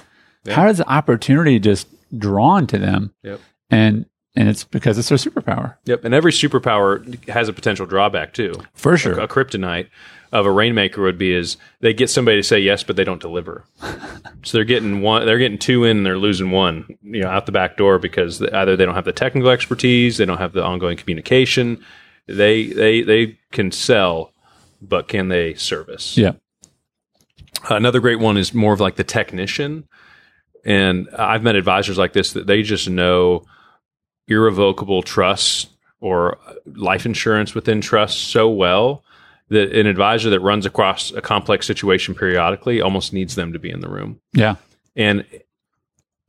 How 0.53 0.65
does 0.65 0.77
the 0.77 0.89
opportunity 0.89 1.59
just 1.59 1.87
drawn 2.17 2.67
to 2.67 2.77
them? 2.77 3.13
Yep. 3.23 3.39
And 3.71 4.05
and 4.35 4.47
it's 4.47 4.63
because 4.63 4.97
it's 4.97 5.09
their 5.09 5.17
superpower 5.17 5.75
Yep. 5.85 6.05
And 6.05 6.13
every 6.13 6.31
superpower 6.31 7.27
has 7.29 7.49
a 7.49 7.53
potential 7.53 7.85
drawback 7.85 8.33
too. 8.33 8.53
for 8.73 8.97
sure. 8.97 9.19
A 9.19 9.27
kryptonite 9.27 9.87
of 10.31 10.45
a 10.45 10.51
rainmaker 10.51 11.01
would 11.01 11.17
be 11.17 11.33
is 11.33 11.57
they 11.79 11.93
get 11.93 12.09
somebody 12.09 12.37
to 12.37 12.43
say 12.43 12.59
yes, 12.59 12.83
but 12.83 12.95
they 12.95 13.03
don't 13.03 13.21
deliver. 13.21 13.65
so 14.43 14.57
they're 14.57 14.63
getting 14.63 15.01
one, 15.01 15.25
they're 15.25 15.39
getting 15.39 15.57
two 15.57 15.83
in, 15.83 15.97
and 15.97 16.05
they're 16.05 16.17
losing 16.17 16.51
one, 16.51 16.85
you 17.01 17.21
know, 17.21 17.29
out 17.29 17.47
the 17.47 17.51
back 17.51 17.77
door 17.77 17.97
because 17.97 18.41
either 18.41 18.75
they 18.75 18.85
don't 18.85 18.95
have 18.95 19.05
the 19.05 19.11
technical 19.11 19.49
expertise, 19.49 20.17
they 20.17 20.25
don't 20.25 20.37
have 20.37 20.53
the 20.53 20.63
ongoing 20.63 20.97
communication. 20.97 21.83
They 22.27 22.67
they 22.67 23.01
they 23.01 23.39
can 23.51 23.71
sell, 23.71 24.31
but 24.81 25.07
can 25.07 25.29
they 25.29 25.55
service? 25.55 26.15
Yeah. 26.15 26.33
Another 27.69 27.99
great 27.99 28.19
one 28.19 28.37
is 28.37 28.53
more 28.53 28.73
of 28.73 28.79
like 28.79 28.95
the 28.95 29.03
technician. 29.03 29.87
And 30.63 31.09
I've 31.17 31.41
met 31.41 31.55
advisors 31.55 31.97
like 31.97 32.13
this 32.13 32.33
that 32.33 32.45
they 32.45 32.61
just 32.61 32.87
know 32.87 33.45
irrevocable 34.29 35.01
trust 35.01 35.69
or 35.99 36.37
life 36.65 37.05
insurance 37.05 37.53
within 37.53 37.81
trust 37.81 38.29
so 38.29 38.49
well 38.49 39.03
that 39.49 39.71
an 39.73 39.87
advisor 39.87 40.29
that 40.29 40.39
runs 40.39 40.65
across 40.65 41.11
a 41.11 41.21
complex 41.21 41.65
situation 41.65 42.13
periodically 42.13 42.81
almost 42.81 43.11
needs 43.11 43.35
them 43.35 43.51
to 43.51 43.59
be 43.59 43.69
in 43.69 43.81
the 43.81 43.89
room. 43.89 44.19
Yeah. 44.33 44.55
And 44.95 45.25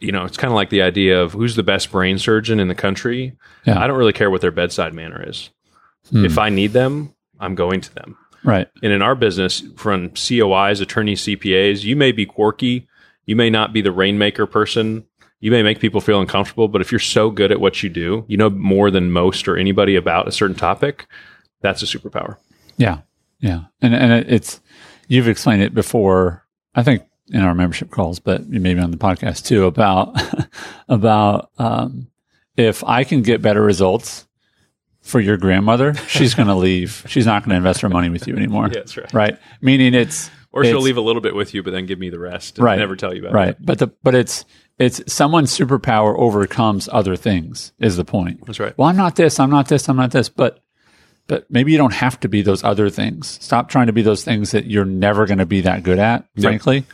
you 0.01 0.13
know, 0.13 0.25
it's 0.25 0.39
kind 0.39 0.51
of 0.51 0.57
like 0.57 0.71
the 0.71 0.83
idea 0.83 1.23
of 1.23 1.33
who's 1.33 1.57
the 1.57 1.63
best 1.63 1.93
brain 1.93 2.19
surgeon 2.19 2.59
in 2.59 2.69
the 2.69 2.75
country. 2.75 3.37
Yeah. 3.67 3.79
I 3.79 3.87
don't 3.87 3.99
really 3.99 4.15
care 4.15 4.31
what 4.31 4.41
their 4.41 4.51
bedside 4.51 4.95
manner 4.95 5.23
is. 5.29 5.51
Hmm. 6.11 6.25
If 6.25 6.39
I 6.39 6.49
need 6.49 6.73
them, 6.73 7.15
I'm 7.39 7.55
going 7.55 7.83
to 7.83 7.95
them. 7.95 8.17
Right. 8.43 8.69
And 8.83 8.93
in 8.93 9.03
our 9.03 9.15
business, 9.15 9.63
from 9.77 10.11
COIs, 10.11 10.81
attorneys, 10.81 11.23
CPAs, 11.23 11.85
you 11.85 11.97
may 11.97 12.13
be 12.13 12.25
quirky. 12.25 12.89
You 13.27 13.37
may 13.37 13.51
not 13.51 13.75
be 13.75 13.83
the 13.83 13.93
rainmaker 13.93 14.47
person. 14.47 15.05
You 15.41 15.51
may 15.51 15.63
make 15.63 15.81
people 15.81 16.01
feel 16.01 16.21
uncomfortable, 16.21 16.69
but 16.69 16.81
if 16.81 16.93
you're 16.93 16.99
so 16.99 17.31
good 17.31 17.51
at 17.51 17.61
what 17.61 17.83
you 17.83 17.89
do, 17.89 18.25
you 18.29 18.37
know 18.37 18.51
more 18.51 18.91
than 18.91 19.11
most 19.11 19.49
or 19.49 19.57
anybody 19.57 19.97
about 19.97 20.29
a 20.29 20.33
certain 20.33 20.57
topic, 20.57 21.07
that's 21.63 21.83
a 21.83 21.87
superpower. 21.87 22.37
Yeah, 22.77 22.99
yeah, 23.41 23.65
and 23.81 23.95
and 23.95 24.13
it's 24.29 24.61
you've 25.09 25.29
explained 25.29 25.63
it 25.63 25.75
before. 25.75 26.45
I 26.75 26.83
think 26.83 27.03
in 27.29 27.41
our 27.41 27.55
membership 27.55 27.91
calls, 27.91 28.19
but 28.21 28.49
maybe 28.49 28.81
on 28.81 28.91
the 28.91 28.97
podcast 28.97 29.47
too 29.47 29.65
about 29.65 30.15
about 30.89 31.51
um, 31.59 32.09
if 32.57 32.85
I 32.85 33.05
can 33.05 33.23
get 33.23 33.41
better 33.43 33.63
results 33.63 34.27
for 35.01 35.21
your 35.21 35.37
grandmother, 35.37 35.95
she's 36.07 36.35
going 36.35 36.49
to 36.55 36.55
leave. 36.55 37.05
She's 37.09 37.27
not 37.27 37.43
going 37.43 37.51
to 37.51 37.57
invest 37.57 37.81
her 37.81 37.89
money 37.89 38.09
with 38.11 38.27
you 38.27 38.37
anymore. 38.37 38.67
Yeah, 38.73 38.75
that's 38.81 38.97
right. 38.97 39.13
Right. 39.13 39.39
Meaning 39.61 39.95
it's 39.95 40.31
Or 40.53 40.65
she'll 40.65 40.73
it's- 40.75 40.85
leave 40.85 40.97
a 40.97 41.01
little 41.01 41.23
bit 41.23 41.35
with 41.35 41.55
you, 41.55 41.63
but 41.63 41.71
then 41.73 41.87
give 41.87 41.99
me 41.99 42.11
the 42.11 42.19
rest 42.19 42.59
and 42.59 42.65
Right. 42.65 42.79
never 42.79 42.97
tell 42.97 43.15
you 43.15 43.21
about 43.23 43.33
right. 43.33 43.49
it. 43.49 43.57
Right. 43.59 43.67
But 43.67 43.79
the 43.79 43.87
but 44.03 44.15
it's 44.15 44.45
it's 44.81 45.13
someone's 45.13 45.57
superpower 45.57 46.19
overcomes 46.19 46.89
other 46.91 47.15
things 47.15 47.73
is 47.79 47.99
the 47.99 48.05
point. 48.05 48.45
That's 48.47 48.59
right. 48.59 48.77
well, 48.79 48.89
I'm 48.89 48.97
not 48.97 49.15
this, 49.15 49.39
I'm 49.39 49.51
not 49.51 49.69
this, 49.69 49.89
I'm 49.89 49.97
not 49.97 50.11
this, 50.11 50.29
but 50.29 50.65
but 51.27 51.49
maybe 51.49 51.71
you 51.71 51.79
don't 51.79 51.93
have 51.93 52.19
to 52.21 52.29
be 52.29 52.43
those 52.43 52.65
other 52.65 52.91
things. 52.91 53.39
Stop 53.41 53.69
trying 53.69 53.87
to 53.87 53.93
be 53.93 54.03
those 54.03 54.25
things 54.25 54.51
that 54.51 54.65
you're 54.65 54.87
never 54.87 55.27
going 55.27 55.39
to 55.39 55.47
be 55.47 55.61
that 55.61 55.85
good 55.85 56.01
at, 56.01 56.25
frankly, 56.41 56.85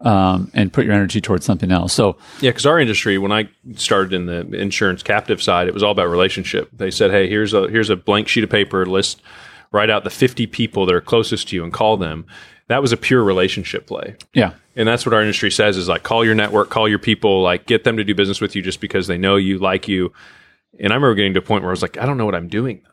um, 0.00 0.50
and 0.54 0.72
put 0.72 0.86
your 0.86 0.94
energy 0.94 1.20
towards 1.20 1.44
something 1.44 1.70
else. 1.70 1.92
So 1.92 2.16
Yeah, 2.40 2.50
because 2.50 2.64
our 2.64 2.78
industry, 2.78 3.18
when 3.18 3.32
I 3.32 3.50
started 3.74 4.12
in 4.12 4.26
the 4.26 4.40
insurance 4.56 5.02
captive 5.02 5.42
side, 5.42 5.66
it 5.66 5.74
was 5.74 5.82
all 5.82 5.90
about 5.90 6.06
relationship. 6.06 6.70
They 6.72 6.92
said, 6.92 7.10
"Hey, 7.10 7.28
here's 7.28 7.52
a 7.52 7.68
here's 7.68 7.90
a 7.90 7.96
blank 7.96 8.28
sheet 8.28 8.44
of 8.44 8.50
paper. 8.50 8.86
List, 8.86 9.20
write 9.72 9.90
out 9.90 10.04
the 10.04 10.10
50 10.10 10.46
people 10.46 10.86
that 10.86 10.94
are 10.94 11.00
closest 11.00 11.48
to 11.48 11.56
you 11.56 11.64
and 11.64 11.72
call 11.72 11.96
them." 11.96 12.24
That 12.68 12.80
was 12.80 12.92
a 12.92 12.96
pure 12.96 13.24
relationship 13.24 13.86
play. 13.88 14.14
yeah, 14.32 14.52
And 14.74 14.88
that's 14.88 15.04
what 15.04 15.12
our 15.14 15.20
industry 15.20 15.50
says 15.50 15.76
is 15.76 15.88
like 15.88 16.02
call 16.02 16.24
your 16.24 16.34
network, 16.34 16.70
call 16.70 16.88
your 16.88 16.98
people, 16.98 17.42
like 17.42 17.66
get 17.66 17.84
them 17.84 17.96
to 17.98 18.04
do 18.04 18.14
business 18.14 18.40
with 18.40 18.56
you 18.56 18.62
just 18.62 18.80
because 18.80 19.06
they 19.06 19.18
know 19.18 19.36
you, 19.36 19.58
like 19.58 19.86
you. 19.88 20.12
And 20.80 20.92
I 20.92 20.96
remember 20.96 21.14
getting 21.14 21.34
to 21.34 21.40
a 21.40 21.42
point 21.42 21.62
where 21.62 21.70
I 21.70 21.74
was 21.74 21.82
like, 21.82 21.98
I 21.98 22.06
don't 22.06 22.16
know 22.16 22.24
what 22.26 22.34
I'm 22.34 22.48
doing 22.48 22.80
though. 22.84 22.88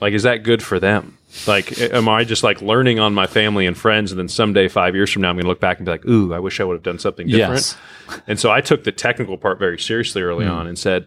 Like, 0.00 0.12
is 0.12 0.24
that 0.24 0.42
good 0.44 0.62
for 0.62 0.78
them? 0.78 1.16
Like, 1.46 1.78
am 1.80 2.08
I 2.08 2.24
just 2.24 2.42
like 2.44 2.60
learning 2.62 2.98
on 2.98 3.14
my 3.14 3.26
family 3.26 3.66
and 3.66 3.76
friends, 3.76 4.12
and 4.12 4.18
then 4.18 4.28
someday, 4.28 4.68
five 4.68 4.94
years 4.94 5.10
from 5.10 5.22
now, 5.22 5.30
I'm 5.30 5.36
going 5.36 5.44
to 5.44 5.48
look 5.48 5.60
back 5.60 5.78
and 5.78 5.86
be 5.86 5.90
like, 5.90 6.06
"Ooh, 6.06 6.32
I 6.32 6.38
wish 6.38 6.60
I 6.60 6.64
would 6.64 6.74
have 6.74 6.82
done 6.82 6.98
something 6.98 7.26
different." 7.26 7.76
yes, 8.08 8.22
And 8.26 8.38
so 8.38 8.50
I 8.50 8.60
took 8.60 8.84
the 8.84 8.92
technical 8.92 9.36
part 9.38 9.58
very 9.58 9.78
seriously 9.78 10.22
early 10.22 10.44
Hmm. 10.46 10.52
on 10.52 10.66
and 10.66 10.78
said, 10.78 11.06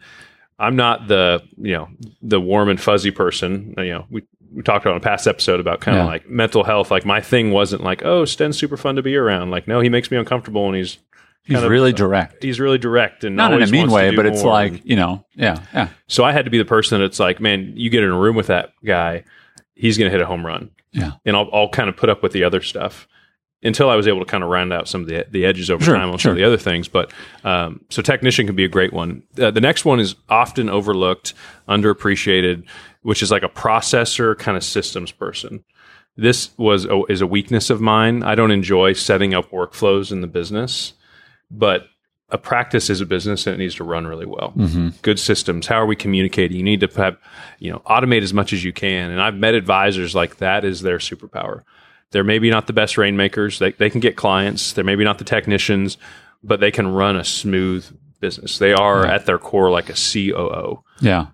I'm 0.60 0.76
not 0.76 1.08
the, 1.08 1.42
you 1.58 1.74
know, 1.74 1.88
the 2.22 2.42
warm 2.42 2.68
and 2.68 2.80
fuzzy 2.82 3.12
person. 3.12 3.74
You 3.78 3.84
know, 3.86 4.06
we, 4.10 4.24
we 4.54 4.62
talked 4.64 4.86
about 4.86 4.92
in 4.96 4.98
a 4.98 5.02
past 5.02 5.28
episode 5.28 5.60
about 5.60 5.80
kind 5.82 5.98
of 5.98 6.06
Yeah. 6.06 6.10
like 6.12 6.30
mental 6.30 6.64
health. 6.64 6.90
Like 6.92 7.06
my 7.06 7.22
thing 7.22 7.52
wasn't 7.52 7.84
like, 7.84 8.04
oh, 8.04 8.26
Sten's 8.26 8.58
super 8.58 8.78
fun 8.78 8.96
to 8.96 9.02
be 9.02 9.16
around. 9.16 9.52
Like, 9.52 9.68
no, 9.68 9.80
he 9.80 9.90
makes 9.90 10.10
me 10.12 10.18
uncomfortable 10.18 10.66
and 10.68 10.76
he's 10.76 10.98
he's 11.44 11.62
of- 11.62 11.70
really 11.70 11.94
direct. 11.94 12.44
he's 12.44 12.60
really 12.60 12.78
direct 12.78 13.24
and 13.24 13.36
Not 13.36 13.54
in 13.54 13.62
a 13.62 13.68
mean 13.68 13.90
way, 13.92 14.16
but 14.16 14.26
it's 14.26 14.44
like 14.44 14.82
you 14.86 14.96
know, 14.96 15.26
yeah, 15.36 15.64
yeah, 15.74 15.90
so 16.08 16.24
I 16.24 16.32
had 16.32 16.46
to 16.46 16.52
be 16.52 16.58
the 16.58 16.66
person 16.66 17.00
that's 17.00 17.20
like, 17.20 17.40
man, 17.40 17.74
you 17.76 17.90
get 17.90 18.04
in 18.04 18.10
a 18.10 18.18
room 18.20 18.36
with 18.36 18.48
that 18.48 18.72
guy, 18.86 19.24
he's 19.76 19.98
going 19.98 20.08
to 20.10 20.12
hit 20.12 20.22
a 20.22 20.26
home 20.28 20.46
run. 20.46 20.72
yeah, 20.92 21.14
And 21.26 21.36
I'll, 21.36 21.50
I'll 21.54 21.70
kind 21.70 21.88
of 21.90 21.96
put 21.96 22.10
up 22.10 22.22
with 22.24 22.32
the 22.34 22.44
other 22.44 22.62
stuff 22.62 23.08
until 23.62 23.90
I 23.90 23.96
was 23.96 24.08
able 24.08 24.20
to 24.20 24.26
kind 24.26 24.42
of 24.44 24.50
round 24.50 24.72
out 24.72 24.88
some 24.88 25.02
of 25.02 25.08
the, 25.08 25.26
the 25.30 25.46
edges 25.46 25.70
over 25.70 25.84
Sure, 25.84 25.94
time 25.96 26.10
on 26.10 26.14
sure. 26.18 26.30
some 26.30 26.32
of 26.32 26.38
the 26.38 26.44
other 26.46 26.58
things. 26.58 26.88
But 26.88 27.12
um, 27.44 27.82
so 27.90 28.02
technician 28.02 28.46
can 28.46 28.56
be 28.56 28.64
a 28.64 28.70
great 28.70 28.94
one. 28.94 29.24
Uh, 29.38 29.52
the 29.52 29.60
next 29.62 29.84
one 29.86 30.00
is 30.00 30.16
often 30.30 30.70
overlooked, 30.70 31.34
underappreciated, 31.68 32.64
which 33.02 33.22
is 33.22 33.32
like 33.32 33.44
a 33.44 33.50
processor 33.50 34.38
kind 34.38 34.58
of 34.58 34.64
systems 34.64 35.12
person. 35.12 35.64
This 36.18 36.52
was 36.58 36.86
a, 36.86 37.04
is 37.10 37.22
a 37.22 37.28
weakness 37.28 37.70
of 37.70 37.80
mine. 37.80 38.24
I 38.24 38.36
don't 38.36 38.52
enjoy 38.52 38.94
setting 38.94 39.34
up 39.34 39.52
workflows 39.52 40.12
in 40.12 40.22
the 40.22 40.28
business, 40.28 40.94
but 41.50 41.88
a 42.30 42.38
practice 42.38 42.90
is 42.90 43.02
a 43.02 43.06
business 43.06 43.48
and 43.48 43.56
it 43.56 43.58
needs 43.58 43.76
to 43.76 43.84
run 43.84 44.06
really 44.06 44.26
well. 44.26 44.54
Mm-hmm. 44.56 44.90
Good 45.02 45.20
systems. 45.20 45.66
How 45.66 45.76
are 45.76 45.86
we 45.86 45.96
communicating? 45.96 46.58
You 46.58 46.64
need 46.64 46.82
to 46.82 46.88
have, 46.98 47.18
you 47.58 47.72
know, 47.72 47.80
automate 47.86 48.22
as 48.22 48.34
much 48.34 48.54
as 48.54 48.64
you 48.64 48.74
can. 48.74 49.12
And 49.12 49.22
I've 49.22 49.36
met 49.36 49.56
advisors 49.56 50.14
like 50.14 50.38
that 50.38 50.66
is 50.66 50.82
their 50.82 50.98
superpower. 50.98 51.64
They're 52.12 52.24
maybe 52.24 52.50
not 52.50 52.68
the 52.68 52.74
best 52.74 52.98
rainmakers. 52.98 53.60
They, 53.60 53.72
they 53.72 53.90
can 53.90 54.00
get 54.00 54.16
clients. 54.16 54.74
They're 54.74 54.84
maybe 54.84 55.04
not 55.04 55.20
the 55.20 55.24
technicians, 55.24 55.98
but 56.44 56.60
they 56.60 56.72
can 56.72 56.88
run 56.88 57.16
a 57.16 57.24
smooth 57.24 57.86
business. 58.20 58.58
They 58.58 58.74
are 58.74 59.06
at 59.06 59.26
their 59.26 59.38
core 59.38 59.72
like 59.72 59.90
a 59.90 59.94
COO. 59.94 60.84
yeah, 61.00 61.28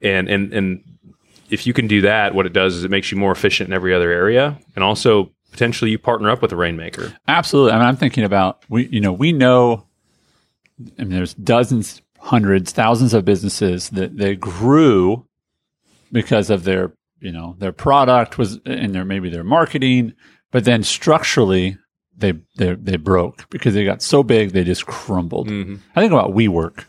And, 0.00 0.28
and, 0.28 0.52
and 0.52 0.84
if 1.50 1.66
you 1.66 1.72
can 1.72 1.86
do 1.86 2.02
that, 2.02 2.34
what 2.34 2.46
it 2.46 2.52
does 2.52 2.74
is 2.74 2.84
it 2.84 2.90
makes 2.90 3.10
you 3.10 3.18
more 3.18 3.32
efficient 3.32 3.68
in 3.68 3.74
every 3.74 3.94
other 3.94 4.10
area. 4.10 4.58
And 4.74 4.84
also 4.84 5.32
potentially 5.50 5.90
you 5.90 5.98
partner 5.98 6.30
up 6.30 6.42
with 6.42 6.52
a 6.52 6.56
rainmaker. 6.56 7.14
absolutely. 7.26 7.72
I 7.72 7.78
mean, 7.78 7.86
I'm 7.86 7.96
thinking 7.96 8.24
about 8.24 8.64
we, 8.68 8.86
you 8.88 9.00
know, 9.00 9.12
we 9.12 9.32
know 9.32 9.86
I 10.98 11.02
mean, 11.02 11.10
there's 11.10 11.34
dozens, 11.34 12.00
hundreds, 12.18 12.72
thousands 12.72 13.14
of 13.14 13.24
businesses 13.24 13.90
that 13.90 14.16
they 14.16 14.36
grew 14.36 15.26
because 16.12 16.50
of 16.50 16.64
their, 16.64 16.92
you 17.20 17.32
know, 17.32 17.56
their 17.58 17.72
product 17.72 18.38
was 18.38 18.60
and 18.64 18.94
their 18.94 19.04
maybe 19.04 19.28
their 19.28 19.44
marketing, 19.44 20.14
but 20.50 20.64
then 20.64 20.82
structurally 20.82 21.76
they 22.16 22.34
they 22.56 22.74
they 22.74 22.96
broke 22.96 23.48
because 23.50 23.74
they 23.74 23.84
got 23.84 24.02
so 24.02 24.22
big 24.22 24.50
they 24.50 24.64
just 24.64 24.86
crumbled. 24.86 25.48
Mm-hmm. 25.48 25.76
I 25.94 26.00
think 26.00 26.12
about 26.12 26.34
WeWork. 26.34 26.84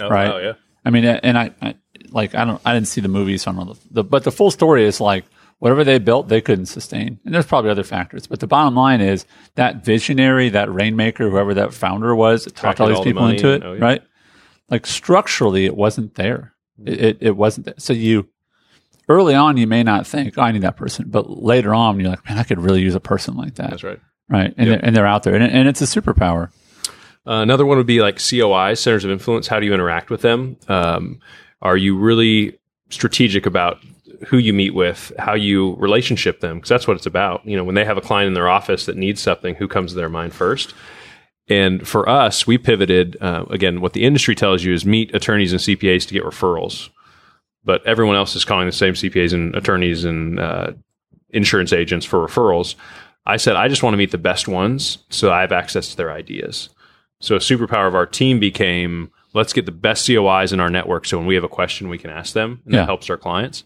Oh, 0.00 0.08
Right. 0.08 0.30
Oh, 0.30 0.38
yeah. 0.38 0.52
I 0.84 0.90
mean, 0.90 1.04
and 1.04 1.38
I, 1.38 1.50
I 1.62 1.76
like 2.14 2.34
I 2.34 2.44
don't 2.46 2.60
I 2.64 2.72
didn't 2.72 2.88
see 2.88 3.00
the 3.02 3.08
movie, 3.08 3.36
so 3.36 3.50
I 3.50 3.54
don't 3.54 3.66
know. 3.66 3.76
The, 3.90 4.04
but 4.04 4.24
the 4.24 4.32
full 4.32 4.50
story 4.50 4.84
is 4.86 5.00
like 5.00 5.24
whatever 5.58 5.84
they 5.84 5.98
built, 5.98 6.28
they 6.28 6.40
couldn't 6.40 6.66
sustain, 6.66 7.18
and 7.24 7.34
there's 7.34 7.46
probably 7.46 7.70
other 7.70 7.84
factors. 7.84 8.26
But 8.26 8.40
the 8.40 8.46
bottom 8.46 8.74
line 8.74 9.00
is 9.00 9.26
that 9.56 9.84
visionary, 9.84 10.48
that 10.50 10.72
rainmaker, 10.72 11.28
whoever 11.28 11.54
that 11.54 11.74
founder 11.74 12.14
was, 12.14 12.44
that 12.44 12.54
talked 12.56 12.80
all 12.80 12.88
these 12.88 12.96
all 12.98 13.04
people 13.04 13.22
money. 13.22 13.36
into 13.36 13.52
it, 13.52 13.62
Oh, 13.62 13.74
yeah. 13.74 13.84
right? 13.84 14.02
Like 14.70 14.86
structurally, 14.86 15.66
it 15.66 15.76
wasn't 15.76 16.14
there. 16.14 16.54
It, 16.84 17.00
it 17.00 17.18
it 17.20 17.36
wasn't 17.36 17.66
there. 17.66 17.74
So 17.78 17.92
you 17.92 18.28
early 19.08 19.34
on, 19.34 19.56
you 19.58 19.66
may 19.66 19.82
not 19.82 20.06
think, 20.06 20.38
oh, 20.38 20.42
I 20.42 20.52
need 20.52 20.62
that 20.62 20.76
person, 20.76 21.06
but 21.08 21.28
later 21.28 21.74
on, 21.74 22.00
you're 22.00 22.08
like, 22.10 22.24
man, 22.28 22.38
I 22.38 22.42
could 22.42 22.58
really 22.58 22.80
use 22.80 22.94
a 22.94 23.00
person 23.00 23.36
like 23.36 23.56
that, 23.56 23.70
That's 23.70 23.82
right. 23.84 24.00
right? 24.30 24.54
And 24.56 24.66
Yep. 24.66 24.78
they're, 24.80 24.86
and 24.86 24.96
they're 24.96 25.06
out 25.06 25.22
there, 25.24 25.34
and, 25.34 25.44
and 25.44 25.68
it's 25.68 25.82
a 25.82 25.84
superpower. 25.84 26.50
Uh, 27.26 27.40
another 27.42 27.64
one 27.66 27.76
would 27.78 27.86
be 27.86 28.00
like 28.00 28.16
COI, 28.18 28.74
centers 28.74 29.04
of 29.04 29.10
influence. 29.10 29.46
How 29.46 29.58
do 29.60 29.66
you 29.66 29.72
interact 29.74 30.10
with 30.10 30.20
them? 30.22 30.56
Um, 30.68 31.20
are 31.62 31.76
you 31.76 31.96
really 31.96 32.58
strategic 32.90 33.46
about 33.46 33.78
who 34.28 34.38
you 34.38 34.52
meet 34.52 34.74
with, 34.74 35.12
how 35.18 35.34
you 35.34 35.74
relationship 35.76 36.40
them? 36.40 36.56
Because 36.56 36.68
that's 36.68 36.86
what 36.86 36.96
it's 36.96 37.06
about. 37.06 37.44
You 37.46 37.56
know, 37.56 37.64
when 37.64 37.74
they 37.74 37.84
have 37.84 37.96
a 37.96 38.02
client 38.02 38.28
in 38.28 38.34
their 38.34 38.48
office 38.48 38.86
that 38.86 38.96
needs 38.96 39.20
something, 39.20 39.54
who 39.54 39.68
comes 39.68 39.92
to 39.92 39.96
their 39.96 40.08
mind 40.08 40.34
first? 40.34 40.74
And 41.48 41.86
for 41.86 42.08
us, 42.08 42.46
we 42.46 42.56
pivoted. 42.56 43.16
Uh, 43.20 43.44
again, 43.50 43.80
what 43.80 43.92
the 43.92 44.04
industry 44.04 44.34
tells 44.34 44.64
you 44.64 44.72
is 44.72 44.86
meet 44.86 45.14
attorneys 45.14 45.52
and 45.52 45.60
CPAs 45.60 46.06
to 46.06 46.14
get 46.14 46.24
referrals, 46.24 46.88
but 47.64 47.86
everyone 47.86 48.16
else 48.16 48.34
is 48.34 48.44
calling 48.44 48.66
the 48.66 48.72
same 48.72 48.94
CPAs 48.94 49.34
and 49.34 49.54
attorneys 49.54 50.04
and 50.04 50.40
uh, 50.40 50.72
insurance 51.30 51.72
agents 51.72 52.06
for 52.06 52.26
referrals. 52.26 52.76
I 53.26 53.36
said, 53.36 53.56
I 53.56 53.68
just 53.68 53.82
want 53.82 53.94
to 53.94 53.98
meet 53.98 54.10
the 54.10 54.18
best 54.18 54.48
ones 54.48 54.98
so 55.10 55.32
I 55.32 55.40
have 55.40 55.52
access 55.52 55.90
to 55.90 55.96
their 55.96 56.12
ideas. 56.12 56.70
So 57.20 57.36
a 57.36 57.40
superpower 57.40 57.88
of 57.88 57.94
our 57.94 58.06
team 58.06 58.38
became 58.38 59.10
let's 59.34 59.52
get 59.52 59.66
the 59.66 59.72
best 59.72 60.06
COIs 60.08 60.52
in 60.52 60.60
our 60.60 60.70
network 60.70 61.04
so 61.06 61.18
when 61.18 61.26
we 61.26 61.34
have 61.34 61.44
a 61.44 61.48
question 61.48 61.88
we 61.88 61.98
can 61.98 62.10
ask 62.10 62.32
them 62.32 62.60
and 62.64 62.74
Yeah. 62.74 62.80
that 62.80 62.86
helps 62.86 63.10
our 63.10 63.16
clients. 63.18 63.64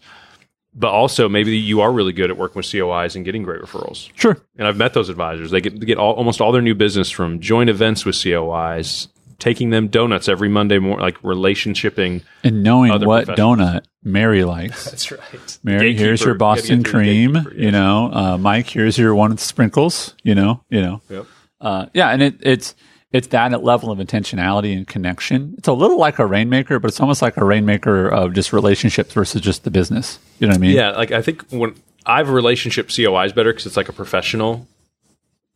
But 0.75 0.89
also 0.89 1.27
maybe 1.29 1.57
you 1.57 1.81
are 1.81 1.91
really 1.91 2.13
good 2.13 2.29
at 2.29 2.37
working 2.37 2.55
with 2.59 2.65
COIs 2.67 3.15
and 3.15 3.25
getting 3.25 3.41
great 3.43 3.61
referrals. 3.61 4.09
Sure. 4.15 4.37
And 4.57 4.67
I've 4.67 4.77
met 4.77 4.93
those 4.93 5.09
advisors. 5.09 5.49
They 5.51 5.61
get 5.61 5.79
they 5.79 5.85
get 5.85 5.97
all, 5.97 6.13
almost 6.13 6.41
all 6.41 6.51
their 6.51 6.61
new 6.61 6.75
business 6.75 7.09
from 7.09 7.39
joint 7.39 7.69
events 7.71 8.05
with 8.05 8.15
COIs, 8.15 9.07
taking 9.39 9.71
them 9.71 9.87
donuts 9.87 10.29
every 10.29 10.47
Monday 10.47 10.77
morning, 10.77 11.01
like 11.01 11.19
relationshiping. 11.23 12.21
And 12.43 12.61
knowing 12.63 12.91
Other 12.91 13.07
what 13.07 13.27
donut 13.29 13.85
Mary 14.03 14.43
likes. 14.43 14.85
That's 14.89 15.11
right. 15.11 15.59
Mary, 15.63 15.95
here's 15.95 16.21
your 16.21 16.35
Boston 16.35 16.83
cream. 16.83 17.37
You 17.55 17.71
know, 17.71 18.11
uh, 18.13 18.37
Mike, 18.37 18.69
here's 18.69 18.97
your 18.97 19.15
one 19.15 19.31
with 19.31 19.39
sprinkles. 19.39 20.15
You 20.23 20.35
know, 20.35 20.63
you 20.69 20.81
know. 20.81 21.01
Yep. 21.09 21.25
Uh, 21.59 21.85
yeah, 21.93 22.09
and 22.09 22.21
it, 22.21 22.35
it's 22.41 22.75
it's 23.11 23.27
that 23.27 23.63
level 23.63 23.91
of 23.91 23.97
intentionality 23.99 24.75
and 24.75 24.87
connection. 24.87 25.55
It's 25.57 25.67
a 25.67 25.73
little 25.73 25.97
like 25.97 26.19
a 26.19 26.25
rainmaker, 26.25 26.79
but 26.79 26.89
it's 26.89 26.99
almost 26.99 27.21
like 27.21 27.37
a 27.37 27.43
rainmaker 27.43 28.07
of 28.07 28.33
just 28.33 28.53
relationships 28.53 29.13
versus 29.13 29.41
just 29.41 29.63
the 29.63 29.71
business. 29.71 30.19
You 30.39 30.47
know 30.47 30.51
what 30.51 30.57
I 30.57 30.61
mean? 30.61 30.75
Yeah, 30.75 30.91
like 30.91 31.11
I 31.11 31.21
think 31.21 31.43
when 31.49 31.73
I 32.05 32.17
have 32.17 32.29
a 32.29 32.33
relationship 32.33 32.87
COIs 32.89 33.33
better 33.33 33.51
because 33.51 33.65
it's 33.65 33.77
like 33.77 33.89
a 33.89 33.93
professional 33.93 34.67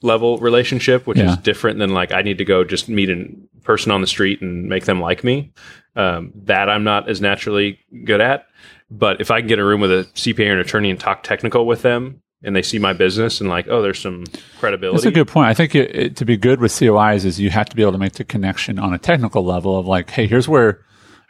level 0.01 0.37
relationship, 0.39 1.05
which 1.07 1.17
Yeah. 1.19 1.31
is 1.31 1.37
different 1.37 1.79
than 1.79 1.91
like 1.93 2.11
I 2.11 2.21
need 2.23 2.39
to 2.39 2.45
go 2.45 2.63
just 2.63 2.89
meet 2.89 3.09
a 3.09 3.25
person 3.63 3.91
on 3.91 4.01
the 4.01 4.07
street 4.07 4.41
and 4.41 4.67
make 4.67 4.85
them 4.85 4.99
like 4.99 5.23
me. 5.23 5.51
Um, 5.95 6.31
that 6.45 6.69
I'm 6.69 6.83
not 6.83 7.07
as 7.07 7.21
naturally 7.21 7.77
good 8.03 8.19
at. 8.19 8.47
But 8.89 9.21
if 9.21 9.29
I 9.29 9.41
can 9.41 9.47
get 9.47 9.59
a 9.59 9.63
room 9.63 9.79
with 9.79 9.91
a 9.91 10.07
CPA 10.15 10.49
or 10.49 10.53
an 10.53 10.59
attorney 10.59 10.89
and 10.89 10.99
talk 10.99 11.21
technical 11.23 11.65
with 11.67 11.83
them, 11.83 12.22
and 12.43 12.55
they 12.55 12.61
see 12.61 12.79
my 12.79 12.93
business 12.93 13.39
and 13.41 13.49
like, 13.49 13.67
oh, 13.69 13.81
there's 13.81 13.99
some 13.99 14.25
credibility. 14.59 14.97
That's 14.97 15.05
a 15.05 15.11
good 15.11 15.27
point. 15.27 15.47
I 15.47 15.53
think 15.53 15.75
it, 15.75 15.95
it, 15.95 16.15
to 16.17 16.25
be 16.25 16.37
good 16.37 16.59
with 16.59 16.71
COIs 16.71 17.25
is 17.25 17.39
you 17.39 17.49
have 17.49 17.69
to 17.69 17.75
be 17.75 17.81
able 17.81 17.93
to 17.93 17.97
make 17.97 18.13
the 18.13 18.23
connection 18.23 18.79
on 18.79 18.93
a 18.93 18.97
technical 18.97 19.43
level 19.45 19.77
of 19.77 19.87
like, 19.87 20.09
hey, 20.09 20.27
here's 20.27 20.47
where 20.47 20.81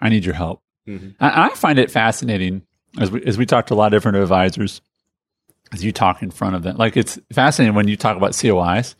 I 0.01 0.09
need 0.09 0.25
your 0.25 0.35
help. 0.35 0.61
Mhm. 0.87 1.15
I, 1.19 1.45
I 1.45 1.49
find 1.55 1.79
it 1.79 1.91
fascinating 1.91 2.63
as 2.99 3.09
we 3.11 3.23
as 3.25 3.37
we 3.37 3.45
talk 3.45 3.67
to 3.67 3.73
a 3.73 3.75
lot 3.75 3.93
of 3.93 3.97
different 3.97 4.17
advisors, 4.17 4.81
as 5.71 5.83
you 5.83 5.91
talk 5.91 6.21
in 6.21 6.31
front 6.31 6.55
of 6.55 6.63
them. 6.63 6.75
Like 6.77 6.97
it's 6.97 7.19
fascinating 7.31 7.75
when 7.75 7.87
you 7.87 7.95
talk 7.95 8.17
about 8.17 8.31
COIs 8.31 8.95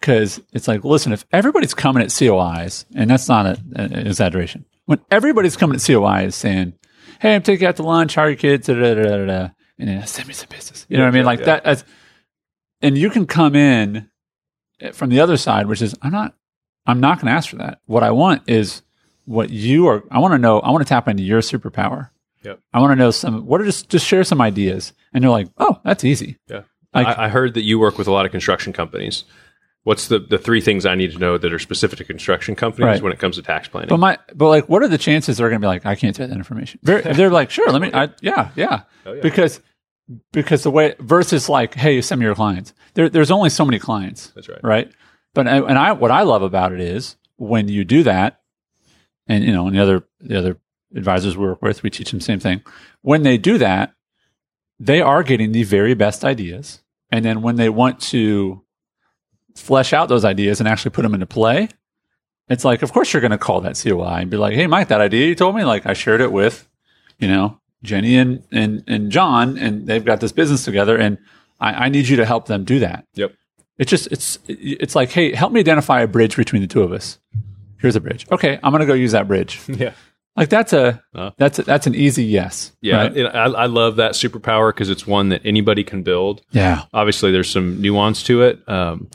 because 0.00 0.40
it's 0.52 0.66
like, 0.68 0.84
listen, 0.84 1.12
if 1.12 1.24
everybody's 1.32 1.72
coming 1.74 2.02
at 2.02 2.08
COIs, 2.10 2.84
and 2.94 3.08
that's 3.08 3.28
not 3.28 3.46
a, 3.46 3.58
an 3.76 3.92
exaggeration, 4.06 4.64
when 4.86 5.00
everybody's 5.10 5.56
coming 5.56 5.76
at 5.76 5.80
COIs 5.82 6.34
saying, 6.34 6.74
"Hey, 7.20 7.34
I'm 7.34 7.42
taking 7.42 7.62
you 7.62 7.68
out 7.68 7.76
to 7.76 7.82
lunch. 7.84 8.14
How 8.16 8.22
are 8.22 8.28
your 8.30 8.36
kids?" 8.36 8.66
Da, 8.66 8.74
da, 8.74 8.94
da, 9.26 9.48
and 9.78 9.88
then 9.88 10.06
send 10.06 10.28
me 10.28 10.34
some 10.34 10.48
business. 10.48 10.86
You 10.88 10.96
know 10.96 11.04
what 11.04 11.08
I 11.08 11.12
mean? 11.12 11.22
yeah, 11.22 11.26
Like 11.26 11.38
yeah. 11.40 11.44
that. 11.46 11.66
As, 11.66 11.84
and 12.80 12.96
you 12.98 13.10
can 13.10 13.26
come 13.26 13.54
in 13.54 14.10
eh, 14.80 14.92
from 14.92 15.10
the 15.10 15.20
other 15.20 15.36
side, 15.36 15.66
which 15.66 15.82
is 15.82 15.94
I'm 16.02 16.12
not, 16.12 16.34
I'm 16.86 17.00
not 17.00 17.18
going 17.20 17.26
to 17.30 17.36
ask 17.36 17.48
for 17.50 17.56
that. 17.56 17.80
What 17.86 18.02
I 18.02 18.10
want 18.10 18.42
is 18.46 18.82
what 19.24 19.50
you 19.50 19.86
are. 19.88 20.04
I 20.10 20.18
want 20.18 20.32
to 20.32 20.38
know. 20.38 20.60
I 20.60 20.70
want 20.70 20.84
to 20.84 20.88
tap 20.88 21.08
into 21.08 21.22
your 21.22 21.40
superpower. 21.40 22.10
Yep. 22.42 22.60
I 22.74 22.80
want 22.80 22.92
to 22.92 22.96
know 22.96 23.10
some. 23.10 23.46
What 23.46 23.60
are 23.60 23.64
just 23.64 23.88
just 23.88 24.06
share 24.06 24.22
some 24.22 24.40
ideas, 24.40 24.92
and 25.12 25.24
you're 25.24 25.30
like, 25.30 25.48
oh, 25.56 25.80
that's 25.84 26.04
easy. 26.04 26.38
Yeah. 26.48 26.62
Like- 26.92 27.06
I, 27.18 27.24
I 27.24 27.28
heard 27.28 27.54
that 27.54 27.62
you 27.62 27.78
work 27.78 27.96
with 27.98 28.06
a 28.06 28.12
lot 28.12 28.26
of 28.26 28.32
construction 28.32 28.72
companies. 28.72 29.24
What's 29.84 30.08
the, 30.08 30.18
the 30.18 30.38
three 30.38 30.60
things 30.62 30.86
I 30.86 30.94
need 30.94 31.12
to 31.12 31.18
know 31.18 31.36
that 31.38 31.52
are 31.52 31.58
specific 31.58 31.98
to 31.98 32.04
construction 32.04 32.54
companies 32.56 32.86
Right. 32.86 33.02
when 33.02 33.12
it 33.12 33.18
comes 33.18 33.36
to 33.36 33.42
tax 33.42 33.68
planning? 33.68 33.88
But 33.90 33.98
my, 33.98 34.18
but 34.34 34.48
like, 34.48 34.68
what 34.68 34.82
are 34.82 34.88
the 34.88 34.98
chances 34.98 35.36
they're 35.36 35.50
going 35.50 35.60
to 35.60 35.64
be 35.64 35.68
like, 35.68 35.84
I 35.84 35.94
can't 35.94 36.16
take 36.16 36.30
that 36.30 36.36
information? 36.36 36.80
Very, 36.82 37.02
they're 37.02 37.30
like, 37.30 37.50
sure, 37.50 37.70
let 37.70 37.82
me, 37.82 37.90
I, 37.92 38.08
yeah, 38.22 38.50
yeah, 38.56 38.82
Oh, 39.04 39.12
yeah. 39.12 39.20
because 39.22 39.60
because 40.32 40.62
the 40.62 40.70
way 40.70 40.94
versus 41.00 41.48
like, 41.48 41.74
hey, 41.74 42.00
send 42.02 42.18
me 42.18 42.24
your 42.26 42.34
clients. 42.34 42.72
There, 42.94 43.08
there's 43.08 43.30
only 43.30 43.50
so 43.50 43.64
many 43.64 43.78
clients, 43.78 44.28
That's 44.34 44.48
right. 44.48 44.60
right? 44.62 44.92
But 45.34 45.46
and 45.48 45.78
I, 45.78 45.92
what 45.92 46.10
I 46.10 46.22
love 46.22 46.42
about 46.42 46.72
it 46.72 46.80
is 46.80 47.16
when 47.36 47.68
you 47.68 47.84
do 47.84 48.02
that, 48.04 48.40
and 49.26 49.44
you 49.44 49.52
know, 49.52 49.66
and 49.66 49.76
the 49.76 49.82
other 49.82 50.04
the 50.20 50.38
other 50.38 50.56
advisors 50.94 51.36
we 51.36 51.44
work 51.46 51.60
with, 51.60 51.82
we 51.82 51.90
teach 51.90 52.10
them 52.10 52.20
the 52.20 52.24
same 52.24 52.38
thing. 52.40 52.62
When 53.02 53.22
they 53.22 53.36
do 53.36 53.58
that, 53.58 53.94
they 54.78 55.00
are 55.02 55.22
getting 55.22 55.52
the 55.52 55.64
very 55.64 55.92
best 55.94 56.24
ideas, 56.24 56.80
and 57.10 57.24
then 57.24 57.42
when 57.42 57.56
they 57.56 57.68
want 57.68 58.00
to 58.00 58.62
flesh 59.54 59.92
out 59.92 60.08
those 60.08 60.24
ideas 60.24 60.60
and 60.60 60.68
actually 60.68 60.90
put 60.90 61.02
them 61.02 61.14
into 61.14 61.26
play, 61.26 61.68
it's 62.48 62.64
like, 62.64 62.82
of 62.82 62.92
course, 62.92 63.12
you're 63.12 63.20
going 63.20 63.30
to 63.30 63.38
call 63.38 63.60
that 63.62 63.80
COI 63.82 64.20
and 64.20 64.30
be 64.30 64.36
like, 64.36 64.54
"Hey, 64.54 64.66
Mike, 64.66 64.88
that 64.88 65.00
idea 65.00 65.26
you 65.26 65.34
told 65.34 65.54
me, 65.56 65.64
like, 65.64 65.86
I 65.86 65.92
shared 65.94 66.20
it 66.20 66.30
with, 66.32 66.68
you 67.18 67.28
know, 67.28 67.58
Jenny 67.82 68.16
and 68.16 68.42
and 68.52 68.82
and 68.86 69.10
John, 69.10 69.56
and 69.58 69.86
they've 69.86 70.04
got 70.04 70.20
this 70.20 70.32
business 70.32 70.64
together, 70.64 70.96
and 70.96 71.18
I, 71.60 71.86
I 71.86 71.88
need 71.88 72.08
you 72.08 72.16
to 72.16 72.24
help 72.26 72.46
them 72.46 72.64
do 72.64 72.80
that." 72.80 73.06
Yep. 73.14 73.32
It's 73.78 73.90
just 73.90 74.06
it's 74.12 74.38
it's 74.46 74.94
like, 74.94 75.10
hey, 75.10 75.34
help 75.34 75.52
me 75.52 75.60
identify 75.60 76.00
a 76.02 76.06
bridge 76.06 76.36
between 76.36 76.62
the 76.62 76.68
two 76.68 76.82
of 76.82 76.92
us. 76.92 77.18
Here's 77.80 77.96
a 77.96 78.00
bridge. 78.00 78.26
Okay, 78.30 78.58
I'm 78.62 78.70
going 78.72 78.80
to 78.80 78.86
go 78.86 78.94
use 78.94 79.12
that 79.12 79.26
bridge. 79.28 79.60
Yeah. 79.68 79.92
Like 80.36 80.48
that's 80.48 80.72
a 80.72 81.00
Uh. 81.14 81.30
that's 81.36 81.60
a, 81.60 81.62
that's 81.62 81.86
an 81.86 81.94
easy 81.94 82.24
yes. 82.24 82.72
Yeah. 82.80 82.96
right? 83.06 83.16
I, 83.18 83.44
I 83.44 83.66
love 83.66 83.96
that 83.96 84.12
superpower 84.14 84.70
because 84.70 84.90
it's 84.90 85.06
one 85.06 85.28
that 85.28 85.40
anybody 85.44 85.84
can 85.84 86.02
build. 86.02 86.42
yeah, 86.50 86.82
Obviously, 86.92 87.30
there's 87.30 87.48
some 87.48 87.80
nuance 87.80 88.22
to 88.24 88.42
it. 88.42 88.68
Um, 88.68 89.08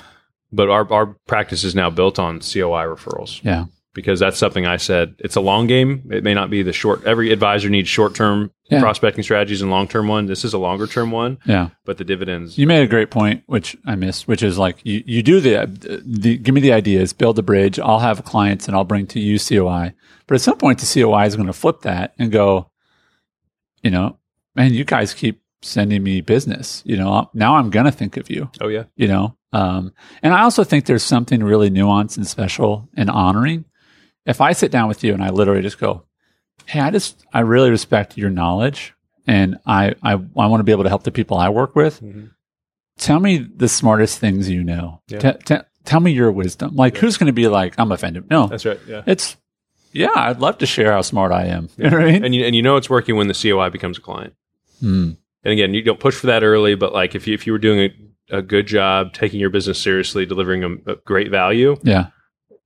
but 0.51 0.69
our, 0.69 0.91
our 0.91 1.05
practice 1.27 1.63
is 1.63 1.75
now 1.75 1.89
built 1.89 2.19
on 2.19 2.39
COI 2.39 2.85
referrals 2.85 3.43
yeah, 3.43 3.65
because 3.93 4.19
that's 4.19 4.37
something 4.37 4.65
I 4.65 4.77
said. 4.77 5.15
It's 5.19 5.35
a 5.35 5.41
long 5.41 5.67
game. 5.67 6.09
It 6.11 6.23
may 6.23 6.33
not 6.33 6.49
be 6.49 6.63
the 6.63 6.73
short. 6.73 7.03
Every 7.05 7.31
advisor 7.31 7.69
needs 7.69 7.87
short 7.89 8.15
term 8.15 8.51
Yeah. 8.69 8.79
prospecting 8.81 9.23
strategies 9.23 9.61
and 9.61 9.69
long 9.71 9.87
term 9.87 10.07
one. 10.07 10.25
This 10.27 10.43
is 10.45 10.53
a 10.53 10.57
longer 10.57 10.87
term 10.87 11.11
one, 11.11 11.37
yeah. 11.45 11.69
but 11.85 11.97
the 11.97 12.03
dividends. 12.03 12.57
You 12.57 12.67
made 12.67 12.83
a 12.83 12.87
great 12.87 13.09
point, 13.11 13.43
which 13.47 13.75
I 13.85 13.95
missed, 13.95 14.27
which 14.27 14.43
is 14.43 14.57
like 14.57 14.77
you, 14.83 15.03
you 15.05 15.21
do 15.23 15.39
the, 15.39 15.65
the 16.05 16.37
give 16.37 16.53
me 16.55 16.61
the 16.61 16.73
ideas, 16.73 17.13
build 17.13 17.35
the 17.35 17.43
bridge. 17.43 17.79
I'll 17.79 17.99
have 17.99 18.23
clients 18.25 18.67
and 18.67 18.75
I'll 18.75 18.83
bring 18.83 19.07
to 19.07 19.19
you 19.19 19.37
COI. 19.39 19.93
But 20.27 20.35
at 20.35 20.41
some 20.41 20.57
point, 20.57 20.79
the 20.79 20.85
COI 21.01 21.25
is 21.25 21.35
going 21.35 21.47
to 21.47 21.53
flip 21.53 21.81
that 21.81 22.13
and 22.19 22.31
go, 22.31 22.69
you 23.81 23.89
know, 23.89 24.17
man, 24.55 24.73
you 24.73 24.83
guys 24.83 25.13
keep 25.13 25.41
sending 25.61 26.03
me 26.03 26.21
business. 26.21 26.83
You 26.85 26.97
know, 26.97 27.29
now 27.33 27.55
I'm 27.55 27.69
going 27.71 27.85
to 27.85 27.91
think 27.91 28.17
of 28.17 28.29
you. 28.29 28.49
oh 28.61 28.67
yeah. 28.67 28.83
You 28.95 29.07
know, 29.07 29.35
um, 29.53 29.93
and 30.21 30.33
I 30.33 30.41
also 30.41 30.63
think 30.63 30.85
there's 30.85 31.03
something 31.03 31.43
really 31.43 31.69
nuanced 31.69 32.17
and 32.17 32.27
special 32.27 32.87
and 32.95 33.09
honoring. 33.09 33.65
If 34.25 34.41
I 34.41 34.51
sit 34.53 34.71
down 34.71 34.87
with 34.87 35.03
you 35.03 35.13
and 35.13 35.23
I 35.23 35.29
literally 35.29 35.61
just 35.61 35.79
go, 35.79 36.03
"Hey, 36.65 36.79
I 36.79 36.91
just 36.91 37.25
I 37.33 37.39
really 37.41 37.69
respect 37.71 38.17
your 38.17 38.29
knowledge, 38.29 38.93
and 39.27 39.57
I 39.65 39.95
I, 40.03 40.13
I 40.13 40.15
want 40.47 40.59
to 40.59 40.63
be 40.63 40.71
able 40.71 40.83
to 40.83 40.89
help 40.89 41.03
the 41.03 41.11
people 41.11 41.37
I 41.37 41.49
work 41.49 41.75
with." 41.75 42.01
Mhm. 42.01 42.31
tell 42.97 43.19
me 43.19 43.37
the 43.37 43.67
smartest 43.69 44.19
things 44.19 44.49
you 44.49 44.63
know. 44.63 45.01
Yeah. 45.07 45.19
Te- 45.19 45.37
te- 45.45 45.63
tell 45.85 46.01
me 46.01 46.11
your 46.11 46.31
wisdom. 46.33 46.75
Like, 46.75 46.97
who's 46.97 47.17
going 47.17 47.27
to 47.27 47.33
be 47.33 47.47
like, 47.47 47.73
I'm 47.79 47.91
offended? 47.93 48.29
No, 48.29 48.47
That's 48.47 48.65
right. 48.65 48.79
Yeah. 48.85 49.03
it's, 49.07 49.37
yeah, 49.93 50.09
I'd 50.13 50.39
love 50.41 50.57
to 50.59 50.65
share 50.65 50.91
how 50.91 51.01
smart 51.01 51.31
I 51.31 51.45
am. 51.45 51.69
You 51.77 51.89
know 51.89 51.97
I 51.97 52.11
mean? 52.11 52.25
and 52.25 52.35
you 52.35 52.45
and 52.45 52.53
you 52.55 52.61
know 52.61 52.75
it's 52.75 52.89
working 52.89 53.15
when 53.15 53.27
the 53.29 53.33
COI 53.33 53.69
becomes 53.69 53.97
a 53.97 54.01
client. 54.01 54.33
Hmm. 54.81 55.11
And 55.43 55.53
again, 55.53 55.73
you 55.73 55.81
don't 55.81 55.99
push 55.99 56.15
for 56.15 56.27
that 56.27 56.43
early, 56.43 56.75
but 56.75 56.91
like 56.93 57.15
if 57.15 57.25
you 57.25 57.33
if 57.33 57.47
you 57.47 57.53
were 57.53 57.57
doing 57.59 57.79
a, 57.79 57.95
a 58.31 58.41
good 58.41 58.67
job, 58.67 59.13
taking 59.13 59.39
your 59.39 59.49
business 59.49 59.79
seriously, 59.79 60.25
delivering 60.25 60.63
a, 60.63 60.91
a 60.91 60.95
great 61.05 61.29
value, 61.31 61.75
Yeah. 61.83 62.07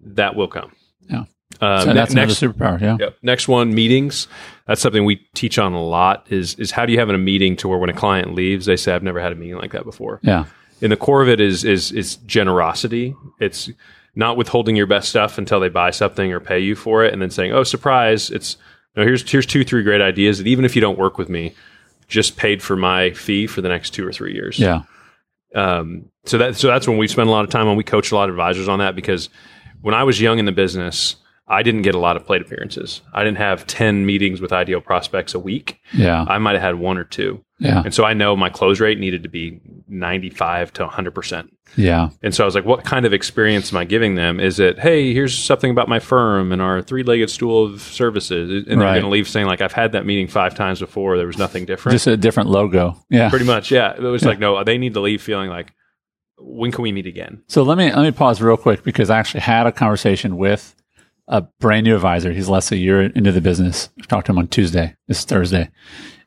that 0.01 0.36
will 0.36 0.48
come. 0.48 0.72
Yeah. 1.10 1.24
Uh, 1.62 1.82
So 1.82 1.88
ne- 1.88 1.93
that's 1.93 2.13
next, 2.13 2.41
another 2.41 2.53
superpower. 2.58 2.82
Yeah. 2.82 2.98
Yep. 3.00 3.17
Next 3.22 3.48
one, 3.48 3.74
meetings. 3.74 4.27
That's 4.67 4.82
something 4.82 5.05
we 5.05 5.17
teach 5.36 5.58
on 5.60 5.74
a 5.74 5.82
lot. 5.84 6.25
Is 6.29 6.55
is 6.55 6.72
how 6.72 6.86
do 6.86 6.93
you 6.93 7.00
have 7.00 7.10
in 7.10 7.15
a 7.15 7.20
meeting 7.20 7.55
to 7.58 7.67
where 7.67 7.77
when 7.77 7.89
a 7.89 7.93
client 7.93 8.34
leaves, 8.34 8.65
they 8.65 8.75
say, 8.77 8.93
"I've 8.93 9.03
never 9.03 9.20
had 9.20 9.32
a 9.32 9.36
meeting 9.36 9.58
like 9.58 9.72
that 9.74 9.84
before." 9.84 10.20
Yeah. 10.24 10.46
And 10.82 10.91
the 10.91 10.98
core 10.98 11.22
of 11.22 11.29
it 11.29 11.39
is 11.39 11.63
is 11.63 11.91
is 11.91 12.15
generosity. 12.25 13.15
It's 13.39 13.70
not 14.15 14.38
withholding 14.38 14.75
your 14.75 14.88
best 14.88 15.10
stuff 15.10 15.38
until 15.38 15.60
they 15.60 15.70
buy 15.70 15.91
something 15.91 16.32
or 16.32 16.39
pay 16.39 16.60
you 16.60 16.75
for 16.75 17.03
it, 17.03 17.13
and 17.13 17.22
then 17.22 17.29
saying, 17.29 17.51
"Oh, 17.53 17.63
surprise! 17.63 18.29
It's 18.32 18.58
no, 18.96 19.03
here's 19.03 19.29
here's 19.29 19.46
two 19.46 19.63
three 19.63 19.84
great 19.84 20.01
ideas 20.01 20.38
that 20.39 20.48
even 20.48 20.65
if 20.65 20.75
you 20.75 20.82
don't 20.82 20.98
work 20.98 21.17
with 21.17 21.29
me, 21.29 21.53
just 22.08 22.36
paid 22.38 22.62
for 22.63 22.75
my 22.75 23.12
fee 23.12 23.48
for 23.48 23.62
the 23.62 23.70
next 23.70 23.91
two 23.91 24.05
or 24.08 24.12
three 24.13 24.34
years." 24.34 24.58
Yeah. 24.60 24.84
Um, 25.56 26.10
so 26.26 26.38
that 26.38 26.56
so 26.56 26.68
that's 26.68 26.88
when 26.88 26.98
we 26.98 27.08
spend 27.08 27.30
a 27.30 27.32
lot 27.32 27.44
of 27.44 27.52
time 27.52 27.68
on. 27.68 27.76
We 27.76 27.84
coach 27.84 28.12
a 28.12 28.16
lot 28.16 28.30
of 28.30 28.36
advisors 28.36 28.68
on 28.68 28.80
that 28.80 28.96
because 28.96 29.30
when 29.82 29.94
I 29.94 30.04
was 30.04 30.20
young 30.20 30.40
in 30.40 30.46
the 30.46 30.52
business, 30.52 31.18
I 31.48 31.62
didn't 31.62 31.82
get 31.82 31.94
a 31.94 32.00
lot 32.00 32.16
of 32.16 32.26
plate 32.26 32.42
appearances. 32.42 33.02
I 33.14 33.24
didn't 33.24 33.38
have 33.38 33.68
ten 33.68 34.06
meetings 34.06 34.40
with 34.40 34.54
ideal 34.54 34.80
prospects 34.80 35.34
a 35.34 35.40
week. 35.40 35.80
Yeah. 35.94 36.24
I 36.28 36.38
might 36.38 36.54
have 36.54 36.62
had 36.62 36.76
one 36.80 36.98
or 36.98 37.04
two, 37.04 37.44
Yeah. 37.60 37.82
and 37.84 37.94
so 37.94 38.06
I 38.06 38.14
know 38.14 38.36
my 38.36 38.50
close 38.50 38.80
rate 38.80 38.98
needed 38.98 39.24
to 39.24 39.30
be 39.30 39.60
ninety 39.88 40.30
five 40.30 40.72
to 40.74 40.88
hundred 40.88 41.14
percent. 41.14 41.50
Yeah. 41.76 42.10
And 42.22 42.34
so 42.36 42.44
I 42.44 42.46
was 42.46 42.56
like, 42.56 42.66
what 42.66 42.86
kind 42.86 43.06
of 43.06 43.14
experience 43.14 43.74
am 43.74 43.78
I 43.78 43.84
giving 43.86 44.16
them? 44.16 44.40
Is 44.40 44.60
it, 44.60 44.78
hey, 44.80 45.12
here's 45.14 45.38
something 45.38 45.72
about 45.72 45.90
my 45.90 46.00
firm 46.00 46.52
and 46.52 46.62
our 46.62 46.82
three 46.84 47.02
legged 47.04 47.30
stool 47.32 47.66
of 47.66 47.82
services? 47.82 48.66
And 48.68 48.80
they're 48.80 48.90
going 48.92 49.02
to 49.02 49.08
leave 49.10 49.28
saying, 49.28 49.48
like, 49.48 49.60
I've 49.60 49.72
had 49.74 49.94
that 49.94 50.06
meeting 50.06 50.28
five 50.28 50.54
times 50.54 50.80
before. 50.80 51.18
There 51.18 51.26
was 51.26 51.38
nothing 51.40 51.66
different. 51.66 51.94
Just 51.96 52.06
a 52.06 52.16
different 52.16 52.50
logo. 52.50 52.96
Yeah. 53.10 53.30
Pretty 53.30 53.46
much. 53.46 53.72
Yeah. 53.72 53.94
It 53.96 54.02
was 54.02 54.22
Yeah. 54.22 54.28
like, 54.30 54.40
no, 54.40 54.64
they 54.64 54.78
need 54.78 54.94
to 54.94 55.00
leave 55.00 55.22
feeling 55.22 55.50
like, 55.50 55.74
when 56.38 56.72
can 56.72 56.84
we 56.84 56.92
meet 56.92 57.08
again? 57.08 57.42
So 57.48 57.64
let 57.64 57.78
me 57.78 57.92
let 57.92 58.04
me 58.04 58.12
pause 58.12 58.40
real 58.42 58.58
quick 58.58 58.84
because 58.84 59.10
I 59.10 59.18
actually 59.18 59.42
had 59.42 59.66
a 59.66 59.72
conversation 59.72 60.38
with 60.38 60.76
a 61.27 61.42
brand 61.60 61.86
new 61.86 61.96
advisor. 61.96 62.32
He's 62.32 62.50
less 62.50 62.70
than 62.70 62.80
a 62.80 62.82
year 62.82 63.01
into 63.01 63.32
the 63.32 63.42
business. 63.42 63.89
I 64.00 64.06
talked 64.06 64.27
to 64.27 64.32
him 64.32 64.38
on 64.38 64.48
Tuesday. 64.48 64.96
It's 65.08 65.24
Thursday, 65.24 65.70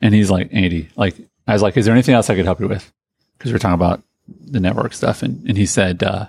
and 0.01 0.13
he's 0.13 0.31
like, 0.31 0.49
Andy, 0.51 0.89
like 0.95 1.15
I 1.47 1.53
was 1.53 1.61
like, 1.61 1.77
is 1.77 1.85
there 1.85 1.93
anything 1.93 2.15
else 2.15 2.29
I 2.29 2.35
could 2.35 2.45
help 2.45 2.59
you 2.59 2.67
with? 2.67 2.91
Because 3.37 3.51
we 3.51 3.55
are 3.55 3.59
talking 3.59 3.75
about 3.75 4.03
the 4.27 4.59
network 4.59 4.93
stuff, 4.93 5.21
and 5.21 5.45
and 5.47 5.57
he 5.57 5.65
said, 5.65 6.03
uh, 6.03 6.27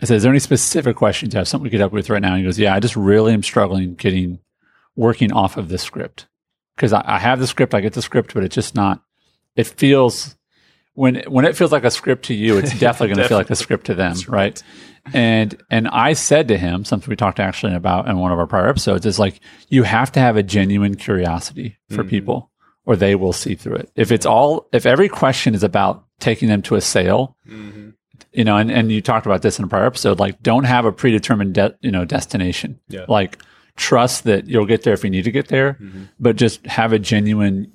I 0.00 0.04
said, 0.04 0.16
is 0.16 0.24
there 0.24 0.32
any 0.32 0.40
specific 0.40 0.96
questions 0.96 1.32
you 1.32 1.38
have? 1.38 1.46
Something 1.46 1.64
we 1.64 1.70
could 1.70 1.80
help 1.80 1.92
you 1.92 1.96
with 1.96 2.10
right 2.10 2.20
now? 2.20 2.30
And 2.34 2.38
he 2.38 2.44
goes, 2.44 2.58
yeah, 2.58 2.74
I 2.74 2.80
just 2.80 2.96
really 2.96 3.32
am 3.32 3.42
struggling 3.42 3.94
getting 3.94 4.40
working 4.96 5.32
off 5.32 5.56
of 5.56 5.68
this 5.68 5.82
script 5.82 6.26
because 6.76 6.92
I, 6.92 7.02
I 7.06 7.18
have 7.18 7.38
the 7.38 7.46
script, 7.46 7.74
I 7.74 7.80
get 7.80 7.92
the 7.92 8.02
script, 8.02 8.34
but 8.34 8.42
it's 8.42 8.54
just 8.54 8.74
not. 8.74 9.02
It 9.54 9.66
feels 9.68 10.36
when 10.94 11.22
when 11.28 11.44
it 11.44 11.56
feels 11.56 11.70
like 11.70 11.84
a 11.84 11.90
script 11.90 12.26
to 12.26 12.34
you, 12.34 12.58
it's 12.58 12.76
definitely 12.78 13.14
going 13.14 13.22
to 13.22 13.28
feel 13.28 13.38
like 13.38 13.50
a 13.50 13.56
script 13.56 13.86
to 13.86 13.94
them, 13.94 14.16
right? 14.28 14.60
And 15.12 15.60
and 15.70 15.88
I 15.88 16.12
said 16.12 16.48
to 16.48 16.58
him 16.58 16.84
something 16.84 17.10
we 17.10 17.16
talked 17.16 17.40
actually 17.40 17.74
about 17.74 18.08
in 18.08 18.18
one 18.18 18.30
of 18.30 18.38
our 18.38 18.46
prior 18.46 18.68
episodes 18.68 19.04
is 19.04 19.18
like 19.18 19.40
you 19.68 19.82
have 19.82 20.12
to 20.12 20.20
have 20.20 20.36
a 20.36 20.42
genuine 20.42 20.94
curiosity 20.94 21.76
for 21.90 22.02
hmm. 22.02 22.08
people, 22.08 22.50
or 22.86 22.94
they 22.94 23.14
will 23.14 23.32
see 23.32 23.54
through 23.54 23.76
it. 23.76 23.90
If 23.96 24.12
it's 24.12 24.26
all 24.26 24.68
if 24.72 24.86
every 24.86 25.08
question 25.08 25.54
is 25.54 25.64
about 25.64 26.04
taking 26.20 26.48
them 26.48 26.62
to 26.62 26.76
a 26.76 26.80
sale, 26.80 27.36
mm-hmm. 27.48 27.90
you 28.32 28.44
know, 28.44 28.56
and, 28.56 28.70
and 28.70 28.92
you 28.92 29.02
talked 29.02 29.26
about 29.26 29.42
this 29.42 29.58
in 29.58 29.64
a 29.64 29.68
prior 29.68 29.86
episode, 29.86 30.20
like 30.20 30.40
don't 30.40 30.64
have 30.64 30.84
a 30.84 30.92
predetermined 30.92 31.54
de- 31.54 31.76
you 31.80 31.90
know 31.90 32.04
destination. 32.04 32.78
Yeah. 32.88 33.06
Like 33.08 33.42
trust 33.76 34.24
that 34.24 34.46
you'll 34.46 34.66
get 34.66 34.84
there 34.84 34.94
if 34.94 35.02
you 35.02 35.10
need 35.10 35.24
to 35.24 35.32
get 35.32 35.48
there, 35.48 35.74
mm-hmm. 35.74 36.04
but 36.20 36.36
just 36.36 36.64
have 36.66 36.92
a 36.92 36.98
genuine 36.98 37.72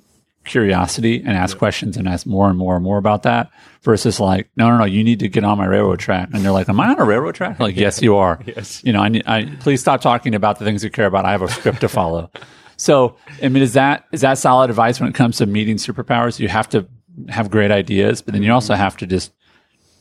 curiosity 0.48 1.18
and 1.18 1.30
ask 1.30 1.56
questions 1.56 1.96
and 1.96 2.08
ask 2.08 2.26
more 2.26 2.48
and 2.48 2.58
more 2.58 2.74
and 2.74 2.82
more 2.82 2.98
about 2.98 3.22
that 3.22 3.50
versus 3.82 4.18
like, 4.18 4.48
no, 4.56 4.68
no, 4.70 4.78
no, 4.78 4.84
you 4.84 5.04
need 5.04 5.20
to 5.20 5.28
get 5.28 5.44
on 5.44 5.58
my 5.58 5.66
railroad 5.66 6.00
track. 6.00 6.30
And 6.32 6.44
they're 6.44 6.52
like, 6.52 6.68
am 6.68 6.80
I 6.80 6.88
on 6.88 6.98
a 6.98 7.04
railroad 7.04 7.34
track? 7.34 7.60
Like, 7.60 7.76
yes, 7.76 8.02
you 8.02 8.16
are. 8.16 8.40
Yes. 8.44 8.82
You 8.84 8.92
know, 8.92 9.00
I, 9.00 9.08
need, 9.08 9.22
I 9.26 9.44
please 9.60 9.80
stop 9.80 10.00
talking 10.00 10.34
about 10.34 10.58
the 10.58 10.64
things 10.64 10.82
you 10.82 10.90
care 10.90 11.06
about. 11.06 11.24
I 11.24 11.30
have 11.30 11.42
a 11.42 11.48
script 11.48 11.80
to 11.82 11.88
follow. 11.88 12.30
So, 12.80 13.16
I 13.42 13.48
mean, 13.48 13.64
is 13.64 13.72
that, 13.72 14.04
is 14.12 14.20
that 14.20 14.38
solid 14.38 14.70
advice 14.70 15.00
when 15.00 15.08
it 15.08 15.14
comes 15.16 15.38
to 15.38 15.46
meeting 15.46 15.78
superpowers? 15.78 16.38
You 16.38 16.46
have 16.46 16.68
to 16.68 16.86
have 17.28 17.50
great 17.50 17.72
ideas, 17.72 18.22
but 18.22 18.34
then 18.34 18.42
you 18.44 18.50
mm-hmm. 18.50 18.54
also 18.54 18.74
have 18.74 18.96
to 18.98 19.06
just 19.08 19.32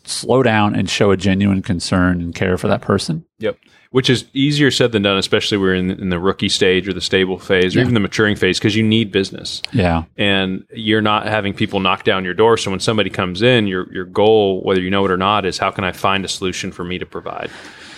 slow 0.08 0.44
down 0.44 0.76
and 0.76 0.90
show 0.90 1.12
a 1.12 1.18
genuine 1.18 1.62
concern 1.62 2.22
and 2.22 2.34
care 2.34 2.58
for 2.58 2.68
that 2.68 2.82
person. 2.82 3.26
Yep. 3.40 3.58
Which 3.92 4.10
is 4.10 4.26
easier 4.34 4.70
said 4.70 4.92
than 4.92 5.04
done, 5.04 5.18
especially 5.18 5.58
we're 5.58 5.74
in, 5.74 5.92
in 5.92 6.10
the 6.10 6.20
rookie 6.20 6.50
stage 6.50 6.88
or 6.88 6.94
the 6.94 7.02
stable 7.02 7.40
phase 7.40 7.76
or 7.76 7.80
Yeah. 7.80 7.84
even 7.84 7.94
the 7.94 8.00
maturing 8.02 8.36
phase 8.36 8.60
because 8.60 8.76
you 8.76 8.84
need 8.84 9.12
business. 9.12 9.62
Yeah. 9.72 10.04
and 10.18 10.66
you're 10.74 11.02
not 11.02 11.26
having 11.26 11.54
people 11.54 11.80
knock 11.80 12.04
down 12.04 12.26
your 12.26 12.34
door. 12.34 12.58
So 12.58 12.70
when 12.72 12.80
somebody 12.82 13.10
comes 13.10 13.42
in, 13.42 13.66
your 13.68 13.92
your 13.94 14.06
goal, 14.06 14.62
whether 14.64 14.82
you 14.82 14.90
know 14.90 15.06
it 15.06 15.12
or 15.12 15.18
not, 15.18 15.46
is 15.46 15.58
how 15.58 15.72
can 15.72 15.84
I 15.84 15.92
find 15.94 16.26
a 16.26 16.28
solution 16.28 16.72
for 16.72 16.84
me 16.84 16.98
to 17.00 17.06
provide? 17.06 17.50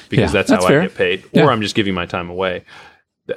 Because 0.09 0.29
Yeah, 0.33 0.39
that's, 0.39 0.49
that's 0.49 0.63
how 0.63 0.69
fair. 0.69 0.81
I 0.81 0.87
get 0.87 0.95
paid, 0.95 1.23
Yeah. 1.31 1.45
or 1.45 1.51
I'm 1.51 1.61
just 1.61 1.75
giving 1.75 1.93
my 1.95 2.05
time 2.05 2.29
away. 2.29 2.65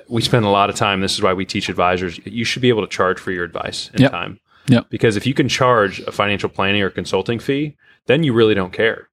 We 0.09 0.23
spend 0.23 0.45
a 0.47 0.49
lot 0.51 0.71
of 0.71 0.77
time. 0.77 1.01
This 1.01 1.13
is 1.15 1.21
why 1.23 1.35
we 1.35 1.45
teach 1.45 1.69
advisors. 1.69 2.19
You 2.25 2.45
should 2.45 2.63
be 2.63 2.71
able 2.71 2.81
to 2.83 2.89
charge 2.89 3.19
for 3.19 3.31
your 3.31 3.45
advice 3.45 3.91
and 3.93 4.01
Yep. 4.01 4.11
time. 4.11 4.41
Yep. 4.69 4.87
Because 4.91 5.17
if 5.17 5.27
you 5.27 5.35
can 5.35 5.49
charge 5.49 6.01
a 6.01 6.13
financial 6.13 6.49
planning 6.49 6.81
or 6.83 6.89
consulting 6.91 7.39
fee, 7.39 7.77
then 8.07 8.23
you 8.25 8.33
really 8.33 8.55
don't 8.55 8.73
care. 8.73 9.09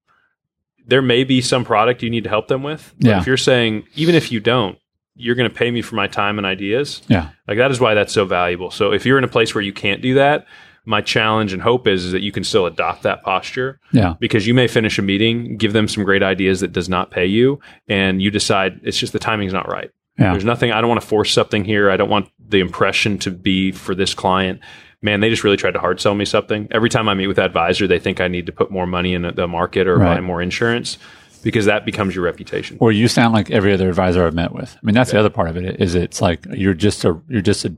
There 0.86 1.02
may 1.02 1.24
be 1.24 1.42
some 1.42 1.66
product 1.66 2.02
you 2.02 2.10
need 2.10 2.24
to 2.24 2.30
help 2.30 2.48
them 2.48 2.64
with. 2.64 2.94
Yeah. 2.98 3.20
if 3.20 3.28
you're 3.28 3.38
saying, 3.38 3.84
even 3.96 4.16
if 4.16 4.32
you 4.32 4.40
don't, 4.40 4.78
you're 5.16 5.36
going 5.36 5.50
to 5.50 5.56
pay 5.56 5.70
me 5.70 5.82
for 5.82 5.96
my 5.96 6.08
time 6.08 6.38
and 6.40 6.48
ideas. 6.48 7.02
Yeah. 7.08 7.30
Like 7.48 7.58
that 7.58 7.72
is 7.72 7.80
why 7.80 7.94
that's 7.94 8.14
so 8.14 8.26
valuable. 8.26 8.72
So 8.72 8.92
if 8.94 9.06
you're 9.06 9.18
in 9.18 9.24
a 9.24 9.28
place 9.30 9.54
where 9.54 9.62
you 9.64 9.74
can't 9.74 10.02
do 10.02 10.16
that, 10.16 10.48
my 10.86 11.02
challenge 11.02 11.54
and 11.54 11.62
hope 11.62 11.88
is, 11.88 12.06
is 12.06 12.12
that 12.14 12.22
you 12.22 12.32
can 12.32 12.44
still 12.44 12.66
adopt 12.66 13.04
that 13.04 13.22
posture 13.22 13.80
Yeah. 13.92 14.16
because 14.20 14.48
you 14.48 14.54
may 14.56 14.68
finish 14.68 14.98
a 14.98 15.02
meeting, 15.04 15.58
give 15.58 15.74
them 15.74 15.88
some 15.88 16.04
great 16.06 16.24
ideas 16.24 16.62
that 16.62 16.72
does 16.72 16.90
not 16.90 17.12
pay 17.12 17.26
you, 17.26 17.60
and 17.88 18.22
you 18.22 18.32
decide 18.32 18.80
it's 18.84 18.98
just 18.98 19.14
the 19.14 19.20
timing's 19.20 19.54
not 19.54 19.68
right. 19.70 19.92
Yeah. 20.20 20.32
There's 20.32 20.46
nothing. 20.46 20.72
I 20.72 20.82
don't 20.82 20.90
want 20.90 21.02
to 21.02 21.08
force 21.08 21.32
something 21.32 21.64
here. 21.64 21.90
I 21.90 21.98
don't 21.98 22.10
want 22.10 22.30
the 22.46 22.60
impression 22.60 23.18
to 23.20 23.32
be 23.32 23.72
for 23.72 23.96
this 23.96 24.14
client. 24.14 24.60
Man, 25.02 25.22
they 25.22 25.30
just 25.30 25.44
really 25.46 25.56
tried 25.58 25.76
to 25.76 25.80
hard 25.80 26.02
sell 26.02 26.14
me 26.14 26.26
something. 26.26 26.68
Every 26.72 26.90
time 26.90 27.08
I 27.08 27.14
meet 27.14 27.28
with 27.28 27.38
that 27.38 27.46
advisor, 27.46 27.88
they 27.88 28.00
think 28.00 28.20
I 28.20 28.28
need 28.28 28.46
to 28.48 28.52
put 28.52 28.70
more 28.70 28.86
money 28.86 29.14
in 29.14 29.22
the 29.34 29.48
market 29.48 29.88
or 29.88 29.98
Right. 29.98 30.16
buy 30.16 30.22
more 30.22 30.42
insurance 30.42 30.98
because 31.42 31.66
that 31.66 31.86
becomes 31.86 32.14
your 32.16 32.26
reputation. 32.26 32.76
or 32.82 32.92
you 32.92 33.08
sound 33.08 33.34
like 33.34 33.50
every 33.50 33.72
other 33.72 33.88
advisor 33.88 34.26
I've 34.28 34.34
met 34.34 34.52
with. 34.54 34.76
I 34.76 34.80
mean, 34.84 34.94
that's 34.96 35.12
the 35.12 35.20
other 35.20 35.30
part 35.30 35.48
of 35.48 35.56
it 35.56 35.80
is 35.80 35.96
it's 35.96 36.22
like 36.22 36.46
you're 36.52 36.74
just 36.74 37.06
a 37.06 37.18
you're 37.30 37.42
just 37.42 37.64
a 37.64 37.74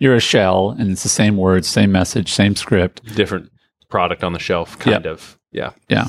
you're 0.00 0.16
a 0.16 0.20
shell, 0.20 0.74
and 0.78 0.90
it's 0.90 1.04
the 1.04 1.08
same 1.08 1.36
words, 1.36 1.68
same 1.68 1.92
message, 1.92 2.32
same 2.32 2.56
script. 2.56 3.02
Different 3.14 3.50
product 3.88 4.24
on 4.24 4.32
the 4.32 4.38
shelf, 4.40 4.76
kind 4.78 5.04
Yep. 5.04 5.12
of. 5.12 5.38
Yeah. 5.52 5.70
Yeah, 5.88 6.08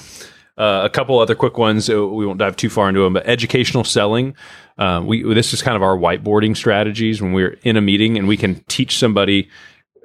Uh, 0.57 0.81
a 0.83 0.89
couple 0.89 1.19
other 1.19 1.35
quick 1.35 1.57
ones. 1.59 1.87
uh, 1.87 2.05
We 2.07 2.25
won't 2.25 2.39
dive 2.39 2.55
too 2.57 2.69
far 2.69 2.89
into 2.89 3.01
them, 3.01 3.13
but 3.13 3.27
educational 3.27 3.83
selling. 3.83 4.33
Uh, 4.77 5.01
we 5.03 5.23
this 5.33 5.53
is 5.53 5.61
kind 5.61 5.75
of 5.75 5.83
our 5.83 5.97
whiteboarding 5.97 6.55
strategies 6.55 7.21
when 7.21 7.33
we're 7.33 7.57
in 7.63 7.77
a 7.77 7.81
meeting 7.81 8.17
and 8.17 8.27
we 8.27 8.37
can 8.37 8.55
teach 8.67 8.97
somebody. 8.97 9.49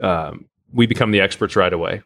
Um, 0.01 0.47
we 0.73 0.87
become 0.87 1.11
the 1.11 1.21
experts 1.21 1.57
right 1.57 1.73
away. 1.73 2.03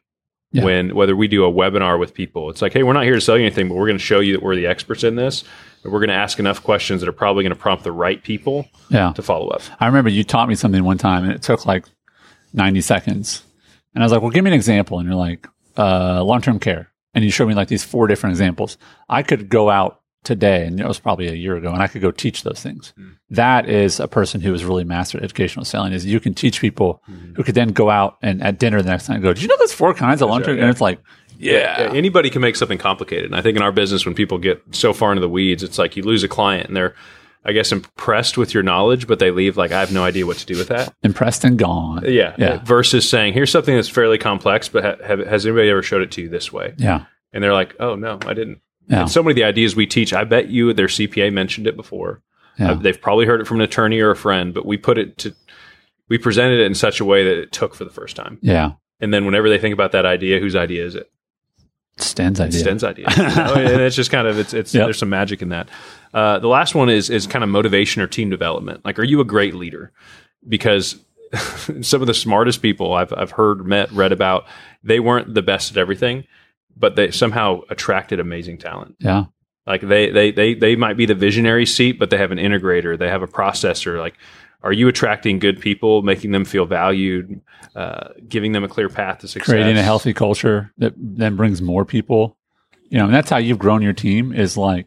Yeah. 0.52 0.64
When 0.64 0.94
whether 0.94 1.14
we 1.14 1.28
do 1.28 1.44
a 1.44 1.52
webinar 1.52 1.98
with 1.98 2.14
people, 2.14 2.50
it's 2.50 2.62
like, 2.62 2.72
hey, 2.72 2.82
we're 2.82 2.92
not 2.92 3.04
here 3.04 3.14
to 3.14 3.20
sell 3.20 3.36
you 3.36 3.44
anything, 3.44 3.68
but 3.68 3.74
we're 3.74 3.86
going 3.86 3.98
to 3.98 4.04
show 4.04 4.20
you 4.20 4.32
that 4.32 4.42
we're 4.42 4.56
the 4.56 4.66
experts 4.66 5.04
in 5.04 5.16
this. 5.16 5.44
And 5.82 5.92
we're 5.92 5.98
going 5.98 6.08
to 6.08 6.14
ask 6.14 6.38
enough 6.38 6.62
questions 6.62 7.00
that 7.00 7.08
are 7.08 7.12
probably 7.12 7.42
going 7.42 7.54
to 7.54 7.60
prompt 7.60 7.84
the 7.84 7.92
right 7.92 8.22
people 8.22 8.68
yeah. 8.88 9.12
to 9.12 9.22
follow 9.22 9.48
up. 9.48 9.62
I 9.80 9.86
remember 9.86 10.08
you 10.08 10.24
taught 10.24 10.48
me 10.48 10.54
something 10.54 10.82
one 10.82 10.98
time, 10.98 11.24
and 11.24 11.32
it 11.32 11.42
took 11.42 11.66
like 11.66 11.84
ninety 12.52 12.80
seconds, 12.80 13.44
and 13.94 14.02
I 14.02 14.04
was 14.04 14.12
like, 14.12 14.22
"Well, 14.22 14.30
give 14.30 14.44
me 14.44 14.50
an 14.50 14.54
example." 14.54 14.98
And 14.98 15.06
you're 15.06 15.16
like, 15.16 15.46
uh, 15.76 16.22
"Long 16.24 16.40
term 16.40 16.58
care," 16.58 16.90
and 17.12 17.24
you 17.24 17.30
showed 17.30 17.48
me 17.48 17.54
like 17.54 17.68
these 17.68 17.84
four 17.84 18.06
different 18.06 18.32
examples. 18.32 18.78
I 19.08 19.22
could 19.22 19.48
go 19.48 19.68
out 19.68 20.00
today, 20.26 20.66
and 20.66 20.78
it 20.78 20.86
was 20.86 20.98
probably 20.98 21.28
a 21.28 21.34
year 21.34 21.56
ago, 21.56 21.72
and 21.72 21.82
I 21.82 21.86
could 21.86 22.02
go 22.02 22.10
teach 22.10 22.42
those 22.42 22.60
things. 22.60 22.92
Hmm. 22.96 23.12
That 23.30 23.68
is 23.68 23.98
a 23.98 24.08
person 24.08 24.42
who 24.42 24.52
has 24.52 24.64
really 24.64 24.84
mastered 24.84 25.22
educational 25.22 25.64
selling. 25.64 25.94
Is 25.94 26.04
you 26.04 26.20
can 26.20 26.34
teach 26.34 26.60
people 26.60 27.02
hmm. 27.06 27.34
who 27.34 27.42
could 27.42 27.54
then 27.54 27.68
go 27.68 27.88
out 27.88 28.18
and 28.20 28.42
at 28.42 28.58
dinner 28.58 28.82
the 28.82 28.90
next 28.90 29.08
night 29.08 29.22
go, 29.22 29.32
"Did 29.32 29.42
you 29.42 29.48
know 29.48 29.56
there's 29.56 29.72
four 29.72 29.94
kinds 29.94 30.20
of 30.20 30.28
term?" 30.28 30.42
right, 30.42 30.60
And 30.60 30.70
it's 30.70 30.82
like, 30.82 31.00
yeah, 31.38 31.80
Yeah, 31.82 31.92
anybody 31.92 32.30
can 32.30 32.42
make 32.42 32.56
something 32.56 32.78
complicated. 32.78 33.26
And 33.26 33.36
I 33.36 33.42
think 33.42 33.56
in 33.56 33.62
our 33.62 33.72
business, 33.72 34.04
when 34.04 34.14
people 34.14 34.38
get 34.38 34.62
so 34.70 34.92
far 34.92 35.12
into 35.12 35.20
the 35.20 35.28
weeds, 35.28 35.62
it's 35.62 35.78
like 35.78 35.96
you 35.96 36.02
lose 36.02 36.22
a 36.22 36.28
client 36.28 36.68
and 36.68 36.76
they're, 36.76 36.94
I 37.44 37.52
guess, 37.52 37.72
impressed 37.72 38.38
with 38.38 38.54
your 38.54 38.62
knowledge, 38.62 39.06
but 39.06 39.18
they 39.18 39.30
leave 39.30 39.56
like, 39.56 39.72
I 39.72 39.80
have 39.80 39.92
no 39.92 40.04
idea 40.04 40.26
what 40.26 40.38
to 40.38 40.46
do 40.46 40.56
with 40.56 40.68
that. 40.68 40.94
impressed 41.02 41.44
and 41.44 41.58
gone. 41.58 42.04
Yeah. 42.06 42.34
Yeah. 42.38 42.64
Versus 42.64 43.08
saying, 43.08 43.34
here's 43.34 43.50
something 43.50 43.74
that's 43.74 43.88
fairly 43.88 44.18
complex, 44.18 44.68
but 44.68 44.84
ha- 44.84 45.04
have, 45.06 45.20
has 45.20 45.46
anybody 45.46 45.68
ever 45.70 45.82
showed 45.82 46.02
it 46.02 46.10
to 46.12 46.22
you 46.22 46.28
this 46.28 46.52
way? 46.52 46.74
yeah, 46.76 47.04
And 47.32 47.42
they're 47.42 47.54
like, 47.54 47.74
oh, 47.80 47.94
no, 47.94 48.18
I 48.26 48.34
didn't. 48.34 48.60
Yeah. 48.88 49.00
And 49.02 49.10
so 49.10 49.22
many 49.22 49.32
of 49.32 49.36
the 49.36 49.44
ideas 49.44 49.74
we 49.76 49.86
teach, 49.86 50.12
I 50.12 50.24
bet 50.24 50.48
you 50.48 50.72
their 50.72 50.86
CPA 50.86 51.32
mentioned 51.32 51.66
it 51.66 51.76
before. 51.76 52.22
yeah. 52.58 52.72
Uh, 52.72 52.74
they've 52.74 53.00
probably 53.00 53.26
heard 53.26 53.40
it 53.40 53.46
from 53.46 53.56
an 53.58 53.62
attorney 53.62 54.00
or 54.00 54.10
a 54.10 54.16
friend, 54.16 54.54
but 54.54 54.64
we 54.66 54.76
put 54.76 54.96
it 54.98 55.18
to, 55.18 55.34
we 56.08 56.18
presented 56.18 56.60
it 56.60 56.66
in 56.66 56.74
such 56.74 57.00
a 57.00 57.04
way 57.04 57.24
that 57.24 57.36
it 57.38 57.52
took 57.52 57.74
for 57.74 57.84
the 57.84 57.90
first 57.90 58.16
time. 58.16 58.38
yeah. 58.42 58.72
And 59.00 59.12
then 59.12 59.26
whenever 59.26 59.50
they 59.50 59.58
think 59.58 59.74
about 59.74 59.92
that 59.92 60.06
idea, 60.06 60.40
whose 60.40 60.56
idea 60.56 60.82
is 60.86 60.94
it? 60.94 61.10
Sten's 61.98 62.40
idea. 62.40 62.60
Sten's 62.60 62.84
idea. 62.84 63.06
You 63.16 63.22
know, 63.24 63.54
and 63.54 63.80
it's 63.82 63.96
just 63.96 64.10
kind 64.10 64.26
of 64.26 64.38
it's 64.38 64.54
it's 64.54 64.72
Yep. 64.74 64.84
there's 64.86 64.98
some 64.98 65.08
magic 65.10 65.42
in 65.42 65.48
that. 65.50 65.68
Uh, 66.14 66.38
the 66.38 66.48
last 66.48 66.74
one 66.74 66.88
is 66.88 67.10
is 67.10 67.26
kind 67.26 67.42
of 67.42 67.50
motivation 67.50 68.00
or 68.02 68.06
team 68.06 68.30
development. 68.30 68.84
Like, 68.84 68.98
are 68.98 69.04
you 69.04 69.20
a 69.20 69.24
great 69.24 69.54
leader? 69.54 69.92
Because 70.48 70.96
some 71.82 72.00
of 72.00 72.06
the 72.06 72.14
smartest 72.14 72.62
people 72.62 72.94
I've 72.94 73.12
I've 73.14 73.32
heard, 73.32 73.66
met, 73.66 73.90
read 73.92 74.12
about, 74.12 74.44
they 74.82 75.00
weren't 75.00 75.34
the 75.34 75.42
best 75.42 75.70
at 75.72 75.76
everything, 75.76 76.24
but 76.76 76.96
they 76.96 77.10
somehow 77.10 77.62
attracted 77.70 78.20
amazing 78.20 78.58
talent. 78.58 78.96
Yeah. 78.98 79.24
Like 79.66 79.80
they 79.80 80.10
they 80.10 80.30
they 80.30 80.54
they 80.54 80.76
might 80.76 80.96
be 80.96 81.06
the 81.06 81.14
visionary 81.14 81.66
seat, 81.66 81.98
but 81.98 82.10
they 82.10 82.18
have 82.18 82.30
an 82.30 82.38
integrator, 82.38 82.96
they 82.98 83.08
have 83.08 83.22
a 83.22 83.26
processor. 83.26 83.98
Like, 83.98 84.14
are 84.62 84.72
you 84.72 84.86
attracting 84.86 85.40
good 85.40 85.60
people, 85.60 86.02
making 86.02 86.30
them 86.30 86.44
feel 86.44 86.66
valued, 86.66 87.40
uh, 87.74 88.10
giving 88.28 88.52
them 88.52 88.62
a 88.62 88.68
clear 88.68 88.88
path 88.88 89.18
to 89.18 89.28
success, 89.28 89.52
creating 89.52 89.76
a 89.76 89.82
healthy 89.82 90.14
culture 90.14 90.72
that 90.78 90.94
then 90.96 91.36
brings 91.36 91.60
more 91.60 91.84
people. 91.84 92.36
You 92.88 92.98
know, 92.98 93.06
and 93.06 93.14
that's 93.14 93.28
how 93.28 93.38
you've 93.38 93.58
grown 93.58 93.82
your 93.82 93.92
team. 93.92 94.32
Is 94.32 94.56
like, 94.56 94.86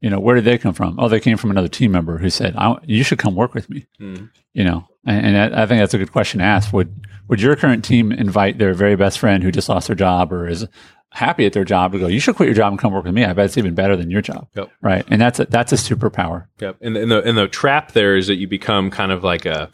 you 0.00 0.08
know, 0.08 0.20
where 0.20 0.36
did 0.36 0.44
they 0.44 0.56
come 0.56 0.72
from? 0.72 1.00
Oh, 1.00 1.08
they 1.08 1.18
came 1.18 1.36
from 1.36 1.50
another 1.50 1.68
team 1.68 1.90
member 1.90 2.18
who 2.18 2.30
said, 2.30 2.54
I, 2.56 2.76
"You 2.84 3.02
should 3.02 3.18
come 3.18 3.34
work 3.34 3.54
with 3.54 3.68
me." 3.68 3.86
Mhm. 4.00 4.30
You 4.54 4.64
know, 4.64 4.86
and, 5.04 5.26
and 5.26 5.54
I 5.54 5.64
I 5.64 5.66
think 5.66 5.80
that's 5.80 5.94
a 5.94 5.98
good 5.98 6.12
question 6.12 6.38
to 6.38 6.44
ask. 6.46 6.72
Would 6.72 7.06
Would 7.26 7.40
your 7.40 7.56
current 7.56 7.84
team 7.84 8.12
invite 8.12 8.58
their 8.58 8.72
very 8.72 8.94
best 8.94 9.18
friend 9.18 9.42
who 9.42 9.50
just 9.50 9.68
lost 9.68 9.88
their 9.88 9.96
job 9.96 10.32
or 10.32 10.46
is 10.46 10.64
happy 11.12 11.46
at 11.46 11.52
their 11.52 11.64
job 11.64 11.92
to 11.92 11.98
go? 11.98 12.06
You 12.06 12.20
should 12.20 12.36
quit 12.36 12.46
your 12.48 12.54
job 12.54 12.72
and 12.72 12.78
come 12.80 12.92
work 12.92 13.04
with 13.04 13.14
me. 13.14 13.24
I 13.24 13.32
bet 13.32 13.44
it's 13.46 13.58
even 13.58 13.74
better 13.74 13.96
than 13.96 14.10
your 14.10 14.22
job, 14.22 14.48
Yep. 14.56 14.70
right? 14.80 15.04
And 15.08 15.20
that's 15.20 15.40
a, 15.40 15.44
that's 15.46 15.72
a 15.72 15.76
superpower. 15.76 16.46
Yep. 16.60 16.76
And, 16.80 16.96
and 16.96 17.10
the 17.10 17.22
and 17.22 17.36
the 17.38 17.48
trap 17.48 17.92
there 17.92 18.16
is 18.16 18.26
that 18.28 18.36
you 18.36 18.48
become 18.48 18.90
kind 18.90 19.12
of 19.12 19.22
like 19.24 19.44
a 19.46 19.70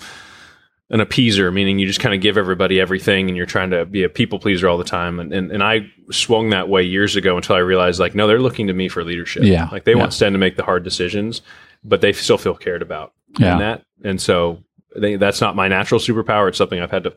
an 0.90 1.01
appeaser, 1.01 1.53
meaning 1.53 1.79
you 1.79 1.87
just 1.87 2.01
kind 2.01 2.14
of 2.14 2.20
give 2.22 2.38
everybody 2.38 2.81
everything 2.81 3.29
and 3.29 3.37
you're 3.37 3.44
trying 3.44 3.68
to 3.70 3.85
be 3.85 4.03
a 4.05 4.09
people 4.09 4.38
pleaser 4.38 4.66
all 4.68 4.79
the 4.79 4.85
time. 4.85 5.20
And, 5.20 5.33
and 5.35 5.51
and 5.53 5.62
I 5.62 5.81
swung 6.11 6.51
that 6.51 6.68
way 6.70 6.83
years 6.83 7.14
ago 7.14 7.37
until 7.37 7.57
I 7.57 7.61
realized 7.61 8.01
like, 8.01 8.14
no, 8.14 8.27
they're 8.27 8.40
looking 8.40 8.66
to 8.68 8.72
me 8.72 8.88
for 8.88 9.05
leadership. 9.05 9.42
Yeah. 9.44 9.68
Like 9.70 9.85
they 9.85 9.92
Yeah. 9.92 9.98
want 9.98 10.14
Sten 10.14 10.33
to 10.33 10.38
make 10.38 10.57
the 10.57 10.64
hard 10.64 10.85
decisions, 10.85 11.42
but 11.85 12.01
they 12.01 12.12
still 12.14 12.38
feel 12.38 12.55
cared 12.55 12.81
about 12.83 13.12
Yeah. 13.38 13.53
in 13.53 13.59
that. 13.59 13.83
And 14.03 14.18
so 14.20 14.62
they, 14.96 15.16
that's 15.16 15.40
not 15.42 15.55
my 15.55 15.68
natural 15.68 16.01
superpower. 16.01 16.48
It's 16.48 16.57
something 16.57 16.81
I've 16.81 16.90
had 16.90 17.05
to 17.05 17.12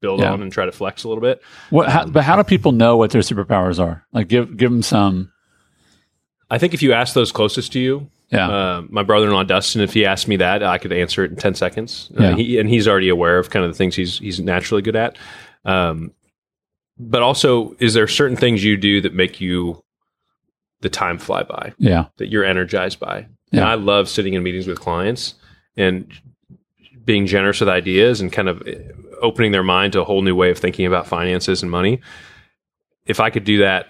build 0.00 0.20
Yeah. 0.20 0.32
on 0.32 0.42
and 0.42 0.52
try 0.52 0.66
to 0.66 0.72
flex 0.72 1.04
a 1.04 1.08
little 1.08 1.22
bit. 1.22 1.42
What? 1.70 1.88
How, 1.88 2.06
but 2.06 2.22
how 2.24 2.36
do 2.36 2.44
people 2.44 2.72
know 2.72 2.96
what 2.96 3.10
their 3.10 3.22
superpowers 3.22 3.78
are? 3.82 4.04
Like, 4.12 4.28
give 4.28 4.56
give 4.56 4.70
them 4.70 4.82
some. 4.82 5.32
I 6.50 6.58
think 6.58 6.74
if 6.74 6.82
you 6.82 6.92
ask 6.92 7.14
those 7.14 7.32
closest 7.32 7.72
to 7.72 7.80
you, 7.80 8.08
Yeah, 8.30 8.48
Uh, 8.48 8.82
my 8.88 9.04
brother-in-law 9.04 9.44
Dustin, 9.44 9.80
if 9.82 9.92
he 9.94 10.04
asked 10.04 10.26
me 10.26 10.36
that, 10.38 10.60
I 10.62 10.78
could 10.78 10.92
answer 10.92 11.24
it 11.24 11.30
in 11.30 11.36
ten 11.36 11.54
seconds. 11.54 12.10
Uh, 12.18 12.22
Yeah. 12.24 12.34
he, 12.36 12.58
and 12.58 12.68
he's 12.68 12.88
already 12.88 13.08
aware 13.08 13.38
of 13.38 13.50
kind 13.50 13.64
of 13.64 13.70
the 13.70 13.76
things 13.78 13.94
he's 13.94 14.18
he's 14.18 14.40
naturally 14.40 14.82
good 14.82 14.96
at. 14.96 15.16
Um, 15.64 16.12
but 16.98 17.22
also, 17.22 17.76
is 17.78 17.94
there 17.94 18.08
certain 18.08 18.36
things 18.36 18.64
you 18.64 18.76
do 18.76 19.00
that 19.02 19.14
make 19.14 19.40
you 19.40 19.82
the 20.80 20.88
time 20.88 21.18
fly 21.18 21.42
by 21.44 21.72
yeah, 21.78 22.06
that 22.16 22.28
you're 22.28 22.44
energized 22.44 22.98
by? 22.98 23.18
And 23.52 23.60
Yeah. 23.60 23.68
I 23.68 23.74
love 23.76 24.08
sitting 24.08 24.34
in 24.34 24.42
meetings 24.42 24.66
with 24.66 24.80
clients 24.80 25.34
and 25.76 26.06
being 27.06 27.26
generous 27.26 27.60
with 27.60 27.68
ideas 27.70 28.20
and 28.20 28.30
kind 28.30 28.48
of 28.48 28.60
uh, 28.62 28.72
opening 29.22 29.52
their 29.52 29.62
mind 29.62 29.94
to 29.94 30.02
a 30.02 30.04
whole 30.04 30.20
new 30.20 30.34
way 30.34 30.50
of 30.50 30.58
thinking 30.58 30.84
about 30.84 31.06
finances 31.06 31.62
and 31.62 31.70
money. 31.70 32.00
If 33.06 33.20
I 33.20 33.30
could 33.30 33.44
do 33.44 33.58
that 33.60 33.86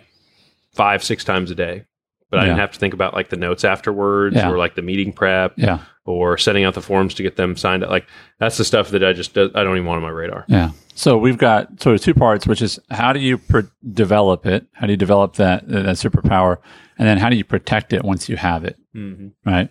five, 0.75 1.03
six 1.03 1.25
times 1.25 1.51
a 1.51 1.55
day, 1.57 1.87
but 2.31 2.39
I 2.41 2.45
didn't 2.45 2.59
have 2.59 2.73
to 2.73 2.79
think 2.79 2.93
about 2.95 3.15
like 3.15 3.31
the 3.31 3.37
notes 3.37 3.65
afterwards 3.65 4.37
Yeah. 4.37 4.51
or 4.51 4.59
like 4.59 4.75
the 4.75 4.83
meeting 4.83 5.13
prep 5.13 5.55
yeah, 5.57 5.79
or 6.05 6.37
setting 6.37 6.65
out 6.65 6.75
the 6.75 6.83
forms 6.83 7.15
to 7.15 7.23
get 7.23 7.37
them 7.37 7.57
signed 7.57 7.83
up. 7.83 7.89
Like 7.91 8.07
that's 8.39 8.59
the 8.59 8.65
stuff 8.65 8.91
that 8.91 9.03
I 9.03 9.13
just 9.15 9.37
I 9.39 9.47
don't 9.49 9.77
even 9.77 9.87
want 9.87 9.97
on 9.99 10.03
my 10.03 10.11
radar. 10.11 10.45
yeah. 10.49 10.71
So 10.95 11.19
we've 11.19 11.37
got 11.39 11.83
sort 11.83 11.95
of 11.95 12.01
two 12.01 12.15
parts, 12.15 12.47
which 12.47 12.63
is 12.63 12.79
how 12.91 13.13
do 13.13 13.21
you 13.21 13.37
pr- 13.39 13.61
develop 13.93 14.47
it? 14.47 14.67
How 14.73 14.87
do 14.87 14.93
you 14.93 14.97
develop 14.97 15.35
that 15.35 15.67
that 15.69 15.85
superpower, 15.97 16.57
and 16.99 17.07
then 17.09 17.19
how 17.19 17.29
do 17.31 17.37
you 17.37 17.45
protect 17.45 17.93
it 17.93 18.03
once 18.05 18.29
you 18.29 18.37
have 18.37 18.65
it? 18.65 18.77
Mm-hmm. 18.95 19.29
right? 19.51 19.71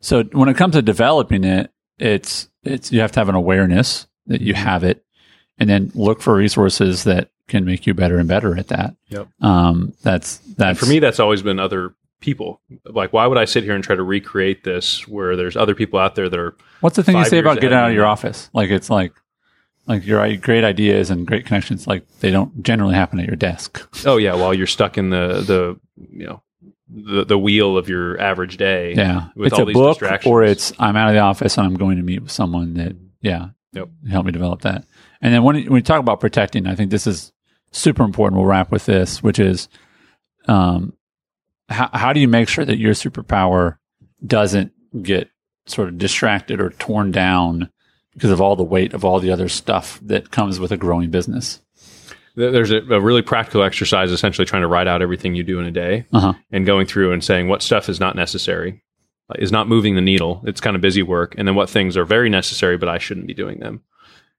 So 0.00 0.22
when 0.24 0.48
it 0.48 0.56
comes 0.56 0.74
to 0.74 0.82
developing 0.82 1.44
it, 1.44 1.70
it's 1.98 2.48
it's 2.62 2.92
you 2.92 3.00
have 3.00 3.12
to 3.12 3.20
have 3.20 3.28
an 3.28 3.34
awareness 3.34 4.06
that 4.26 4.40
you 4.40 4.54
have 4.54 4.84
it, 4.84 5.04
and 5.58 5.68
then 5.68 5.90
look 5.94 6.20
for 6.20 6.34
resources 6.34 7.04
that 7.04 7.30
can 7.48 7.64
make 7.64 7.86
you 7.86 7.94
better 7.94 8.18
and 8.18 8.28
better 8.28 8.56
at 8.56 8.68
that. 8.68 8.94
Yep. 9.08 9.28
Um, 9.40 9.94
that's 10.02 10.38
that's 10.38 10.78
For 10.78 10.86
me, 10.86 10.98
that's 10.98 11.20
always 11.20 11.42
been 11.42 11.58
other 11.58 11.94
people. 12.20 12.60
Like, 12.84 13.12
why 13.12 13.26
would 13.26 13.38
I 13.38 13.44
sit 13.44 13.64
here 13.64 13.74
and 13.74 13.82
try 13.82 13.96
to 13.96 14.02
recreate 14.02 14.64
this 14.64 15.08
where 15.08 15.36
there's 15.36 15.56
other 15.56 15.74
people 15.74 15.98
out 15.98 16.14
there 16.14 16.28
that 16.28 16.38
are 16.38 16.56
What's 16.80 16.96
the 16.96 17.02
thing 17.02 17.16
you 17.16 17.24
say 17.24 17.38
about 17.38 17.60
getting 17.60 17.76
out 17.76 17.86
of 17.86 17.90
of 17.90 17.96
your 17.96 18.06
office? 18.06 18.48
Like 18.52 18.70
it's 18.70 18.88
like 18.88 19.12
like 19.86 20.06
your 20.06 20.36
great 20.36 20.64
ideas 20.64 21.10
and 21.10 21.26
great 21.26 21.46
connections, 21.46 21.86
like 21.86 22.06
they 22.20 22.30
don't 22.30 22.62
generally 22.62 22.94
happen 22.94 23.18
at 23.18 23.26
your 23.26 23.36
desk. 23.36 23.82
oh 24.06 24.16
yeah, 24.16 24.34
while 24.34 24.54
you're 24.54 24.66
stuck 24.66 24.96
in 24.96 25.10
the 25.10 25.40
the 25.40 25.80
you 26.12 26.26
know 26.26 26.42
the 26.92 27.24
the 27.24 27.38
wheel 27.38 27.76
of 27.78 27.88
your 27.88 28.20
average 28.20 28.56
day. 28.56 28.94
Yeah, 28.94 29.28
With 29.36 29.48
it's 29.48 29.54
all 29.54 29.62
a 29.62 29.66
these 29.66 29.74
book 29.74 29.98
distractions. 29.98 30.30
or 30.30 30.42
it's 30.42 30.72
I'm 30.78 30.96
out 30.96 31.08
of 31.08 31.14
the 31.14 31.20
office 31.20 31.56
and 31.58 31.66
I'm 31.66 31.74
going 31.74 31.96
to 31.98 32.02
meet 32.02 32.22
with 32.22 32.32
someone 32.32 32.74
that 32.74 32.96
yeah 33.20 33.48
Yep. 33.72 33.88
help 34.10 34.26
me 34.26 34.32
develop 34.32 34.62
that. 34.62 34.84
And 35.22 35.32
then 35.32 35.42
when 35.44 35.54
when 35.56 35.72
we 35.72 35.82
talk 35.82 36.00
about 36.00 36.18
protecting, 36.20 36.66
I 36.66 36.74
think 36.74 36.90
this 36.90 37.06
is 37.06 37.32
super 37.70 38.02
important. 38.02 38.38
We'll 38.38 38.48
wrap 38.48 38.72
with 38.72 38.86
this, 38.86 39.22
which 39.22 39.38
is 39.38 39.68
um 40.48 40.94
how 41.68 41.88
how 41.92 42.12
do 42.12 42.20
you 42.20 42.28
make 42.28 42.48
sure 42.48 42.64
that 42.64 42.78
your 42.78 42.94
superpower 42.94 43.76
doesn't 44.26 44.72
get 45.02 45.28
sort 45.66 45.88
of 45.88 45.98
distracted 45.98 46.60
or 46.60 46.70
torn 46.70 47.12
down 47.12 47.70
because 48.14 48.30
of 48.30 48.40
all 48.40 48.56
the 48.56 48.64
weight 48.64 48.92
of 48.92 49.04
all 49.04 49.20
the 49.20 49.30
other 49.30 49.48
stuff 49.48 50.00
that 50.02 50.32
comes 50.32 50.58
with 50.58 50.72
a 50.72 50.76
growing 50.76 51.10
business. 51.10 51.60
There- 52.36 52.50
There's 52.52 52.70
a, 52.70 52.78
a 52.90 53.00
really 53.00 53.22
practical 53.22 53.62
exercise, 53.62 54.10
essentially 54.10 54.44
trying 54.46 54.62
to 54.62 54.68
write 54.68 54.86
out 54.88 55.02
everything 55.02 55.34
you 55.34 55.42
do 55.42 55.58
in 55.58 55.66
a 55.66 55.70
day 55.70 56.06
Uh-huh. 56.12 56.34
and 56.50 56.64
going 56.66 56.86
through 56.86 57.12
and 57.12 57.22
saying 57.22 57.48
what 57.48 57.62
stuff 57.62 57.88
is 57.88 58.00
not 58.00 58.16
necessary, 58.16 58.82
uh, 59.30 59.34
is 59.38 59.52
not 59.52 59.68
moving 59.68 59.94
the 59.94 60.00
needle. 60.00 60.42
It's 60.46 60.60
kind 60.60 60.76
of 60.76 60.82
busy 60.82 61.02
work, 61.02 61.34
and 61.38 61.46
then 61.48 61.54
what 61.54 61.70
things 61.70 61.96
are 61.96 62.04
very 62.04 62.28
necessary, 62.30 62.76
but 62.76 62.88
I 62.88 62.98
shouldn't 62.98 63.26
be 63.26 63.34
doing 63.34 63.58
them. 63.60 63.82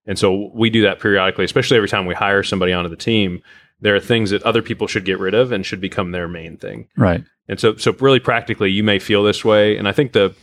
And 0.08 0.18
so 0.18 0.50
we 0.54 0.70
do 0.70 0.82
that 0.84 1.00
periodically, 1.00 1.46
especially 1.46 1.78
every 1.78 1.90
time 1.90 2.06
we 2.06 2.16
hire 2.16 2.44
somebody 2.44 2.74
onto 2.74 2.90
the 2.90 2.96
team. 2.96 3.42
There 3.82 3.96
are 3.96 4.00
things 4.00 4.30
that 4.30 4.44
other 4.44 4.62
people 4.62 4.86
should 4.88 5.06
get 5.06 5.20
rid 5.20 5.34
of 5.34 5.52
and 5.52 5.66
should 5.66 5.82
become 5.82 6.12
their 6.12 6.28
main 6.28 6.58
thing. 6.58 6.88
Right. 6.98 7.24
And 7.48 7.60
so, 7.60 7.76
so 7.78 7.96
really 8.00 8.20
practically, 8.20 8.70
you 8.72 8.84
may 8.84 9.00
feel 9.00 9.24
this 9.24 9.44
way. 9.44 9.76
And 9.78 9.88
I 9.88 9.92
think 9.92 10.12
the 10.14 10.36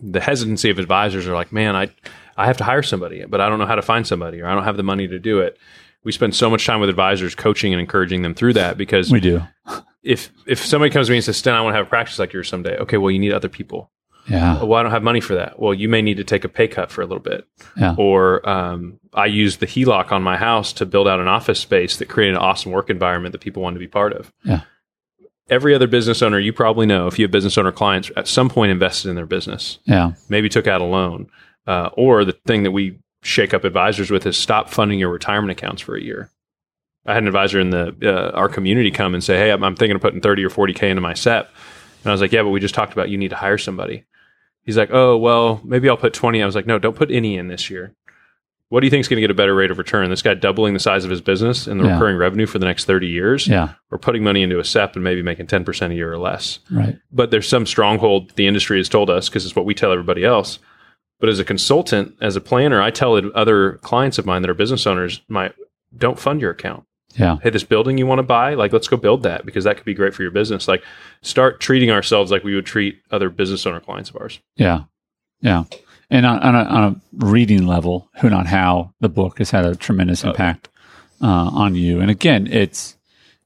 the 0.00 0.20
hesitancy 0.20 0.68
of 0.70 0.78
advisors 0.80 1.26
are 1.28 1.34
like, 1.34 1.52
man, 1.52 1.76
I 1.76 1.88
I 2.36 2.46
have 2.46 2.56
to 2.58 2.64
hire 2.64 2.82
somebody, 2.82 3.24
but 3.26 3.40
I 3.40 3.48
don't 3.48 3.58
know 3.58 3.66
how 3.66 3.74
to 3.76 3.82
find 3.82 4.06
somebody, 4.06 4.40
or 4.40 4.46
I 4.48 4.54
don't 4.54 4.64
have 4.64 4.76
the 4.76 4.82
money 4.82 5.06
to 5.06 5.18
do 5.18 5.38
it. 5.40 5.56
We 6.04 6.12
spend 6.12 6.34
so 6.34 6.50
much 6.50 6.66
time 6.66 6.80
with 6.80 6.90
advisors, 6.90 7.34
coaching 7.34 7.72
and 7.72 7.80
encouraging 7.80 8.22
them 8.22 8.34
through 8.34 8.54
that 8.54 8.76
because 8.76 9.10
We 9.10 9.20
do. 9.20 9.42
if 10.02 10.30
if 10.46 10.64
somebody 10.64 10.90
comes 10.90 11.06
to 11.06 11.12
me 11.12 11.18
and 11.18 11.24
says, 11.24 11.36
"Sten, 11.36 11.54
I 11.54 11.60
want 11.60 11.74
to 11.74 11.76
have 11.78 11.86
a 11.86 11.88
practice 11.88 12.18
like 12.18 12.32
yours 12.32 12.48
someday," 12.48 12.76
okay, 12.78 12.96
well, 12.96 13.10
you 13.10 13.18
need 13.18 13.32
other 13.32 13.48
people. 13.48 13.90
Yeah. 14.28 14.62
Well, 14.62 14.74
I 14.74 14.82
don't 14.84 14.92
have 14.92 15.02
money 15.02 15.20
for 15.20 15.34
that. 15.34 15.58
Well, 15.58 15.74
you 15.74 15.88
may 15.88 16.00
need 16.00 16.16
to 16.18 16.24
take 16.24 16.44
a 16.44 16.48
pay 16.48 16.68
cut 16.68 16.92
for 16.92 17.02
a 17.02 17.06
little 17.06 17.22
bit. 17.22 17.44
Yeah. 17.76 17.96
Or 17.98 18.48
um, 18.48 19.00
I 19.12 19.26
used 19.26 19.58
the 19.58 19.66
HELOC 19.66 20.12
on 20.12 20.22
my 20.22 20.36
house 20.36 20.72
to 20.74 20.86
build 20.86 21.08
out 21.08 21.18
an 21.18 21.26
office 21.26 21.58
space 21.58 21.96
that 21.96 22.08
created 22.08 22.36
an 22.36 22.40
awesome 22.40 22.70
work 22.70 22.88
environment 22.88 23.32
that 23.32 23.40
people 23.40 23.62
wanted 23.64 23.74
to 23.74 23.80
be 23.80 23.88
part 23.88 24.12
of. 24.12 24.32
Yeah. 24.44 24.60
Every 25.50 25.74
other 25.74 25.88
business 25.88 26.22
owner, 26.22 26.38
you 26.38 26.52
probably 26.52 26.86
know, 26.86 27.08
if 27.08 27.18
you 27.18 27.24
have 27.24 27.32
business 27.32 27.58
owner 27.58 27.72
clients, 27.72 28.12
at 28.16 28.28
some 28.28 28.48
point 28.48 28.70
invested 28.70 29.08
in 29.08 29.16
their 29.16 29.26
business, 29.26 29.80
Yeah. 29.86 30.12
maybe 30.28 30.48
took 30.48 30.68
out 30.68 30.80
a 30.80 30.84
loan. 30.84 31.26
Uh, 31.66 31.90
or 31.94 32.24
the 32.24 32.32
thing 32.46 32.62
that 32.62 32.70
we 32.70 32.98
shake 33.22 33.54
up 33.54 33.64
advisors 33.64 34.10
with 34.10 34.26
is 34.26 34.36
stop 34.36 34.68
funding 34.68 34.98
your 34.98 35.08
retirement 35.10 35.50
accounts 35.52 35.80
for 35.80 35.96
a 35.96 36.02
year. 36.02 36.30
I 37.06 37.14
had 37.14 37.22
an 37.22 37.26
advisor 37.28 37.58
in 37.58 37.70
the 37.70 37.96
uh, 38.02 38.30
our 38.36 38.48
community 38.48 38.90
come 38.90 39.14
and 39.14 39.24
say, 39.24 39.36
"Hey, 39.36 39.50
I'm, 39.50 39.64
I'm 39.64 39.74
thinking 39.76 39.96
of 39.96 40.02
putting 40.02 40.20
30 40.20 40.44
or 40.44 40.50
40 40.50 40.74
k 40.74 40.90
into 40.90 41.00
my 41.00 41.14
SEP," 41.14 41.48
and 42.04 42.10
I 42.10 42.12
was 42.12 42.20
like, 42.20 42.32
"Yeah, 42.32 42.42
but 42.42 42.50
we 42.50 42.60
just 42.60 42.74
talked 42.74 42.92
about 42.92 43.08
you 43.08 43.18
need 43.18 43.30
to 43.30 43.36
hire 43.36 43.58
somebody." 43.58 44.04
He's 44.64 44.76
like, 44.76 44.90
"Oh, 44.92 45.16
well, 45.16 45.60
maybe 45.64 45.88
I'll 45.88 45.96
put 45.96 46.12
20." 46.14 46.40
I 46.42 46.46
was 46.46 46.54
like, 46.54 46.66
"No, 46.66 46.78
don't 46.78 46.94
put 46.96 47.10
any 47.10 47.36
in 47.36 47.48
this 47.48 47.70
year." 47.70 47.94
What 48.68 48.80
do 48.80 48.86
you 48.86 48.90
think 48.90 49.00
is 49.02 49.08
going 49.08 49.18
to 49.18 49.20
get 49.20 49.30
a 49.30 49.34
better 49.34 49.54
rate 49.54 49.70
of 49.70 49.76
return? 49.76 50.08
This 50.08 50.22
guy 50.22 50.32
doubling 50.32 50.72
the 50.72 50.80
size 50.80 51.04
of 51.04 51.10
his 51.10 51.20
business 51.20 51.66
and 51.66 51.78
the 51.78 51.84
Yeah. 51.84 51.92
recurring 51.92 52.16
revenue 52.16 52.46
for 52.46 52.58
the 52.58 52.64
next 52.64 52.86
30 52.86 53.06
years, 53.08 53.46
Yeah. 53.46 53.74
or 53.90 53.98
putting 53.98 54.24
money 54.24 54.42
into 54.42 54.58
a 54.58 54.64
SEP 54.64 54.94
and 54.94 55.04
maybe 55.04 55.20
making 55.20 55.46
10% 55.48 55.92
a 55.92 55.94
year 55.94 56.10
or 56.10 56.16
less? 56.18 56.58
Right. 56.70 56.96
but 57.12 57.30
there's 57.30 57.46
some 57.46 57.66
stronghold 57.66 58.30
the 58.36 58.46
industry 58.46 58.78
has 58.78 58.88
told 58.88 59.10
us 59.10 59.28
because 59.28 59.44
it's 59.44 59.54
what 59.54 59.66
we 59.66 59.74
tell 59.74 59.92
everybody 59.92 60.24
else. 60.24 60.58
But 61.22 61.28
as 61.28 61.38
a 61.38 61.44
consultant, 61.44 62.16
as 62.20 62.34
a 62.34 62.40
planner, 62.40 62.82
I 62.82 62.90
tell 62.90 63.14
other 63.36 63.74
clients 63.74 64.18
of 64.18 64.26
mine 64.26 64.42
that 64.42 64.50
are 64.50 64.54
business 64.54 64.88
owners, 64.88 65.22
my 65.28 65.52
don't 65.96 66.18
fund 66.18 66.40
your 66.40 66.50
account. 66.50 66.84
Yeah. 67.14 67.38
Hey, 67.40 67.50
this 67.50 67.62
building 67.62 67.96
you 67.96 68.08
want 68.08 68.18
to 68.18 68.24
buy, 68.24 68.54
like 68.54 68.72
let's 68.72 68.88
go 68.88 68.96
build 68.96 69.22
that 69.22 69.46
because 69.46 69.62
that 69.62 69.76
could 69.76 69.86
be 69.86 69.94
great 69.94 70.14
for 70.14 70.22
your 70.22 70.32
business. 70.32 70.66
Like 70.66 70.82
start 71.20 71.60
treating 71.60 71.92
ourselves 71.92 72.32
like 72.32 72.42
we 72.42 72.56
would 72.56 72.66
treat 72.66 73.00
other 73.12 73.30
business 73.30 73.64
owner 73.66 73.78
clients 73.78 74.10
of 74.10 74.16
ours. 74.16 74.40
Yeah, 74.56 74.80
yeah. 75.40 75.62
And 76.10 76.26
on, 76.26 76.40
on, 76.40 76.56
a, 76.56 76.64
on 76.64 76.82
a 76.82 77.24
reading 77.24 77.68
level, 77.68 78.10
Who 78.20 78.28
Not 78.28 78.48
How, 78.48 78.92
the 78.98 79.08
book 79.08 79.38
has 79.38 79.52
had 79.52 79.64
a 79.64 79.76
tremendous 79.76 80.24
Oh, 80.24 80.30
impact 80.30 80.70
uh, 81.20 81.26
on 81.26 81.76
you. 81.76 82.00
And 82.00 82.10
again, 82.10 82.48
it's 82.48 82.96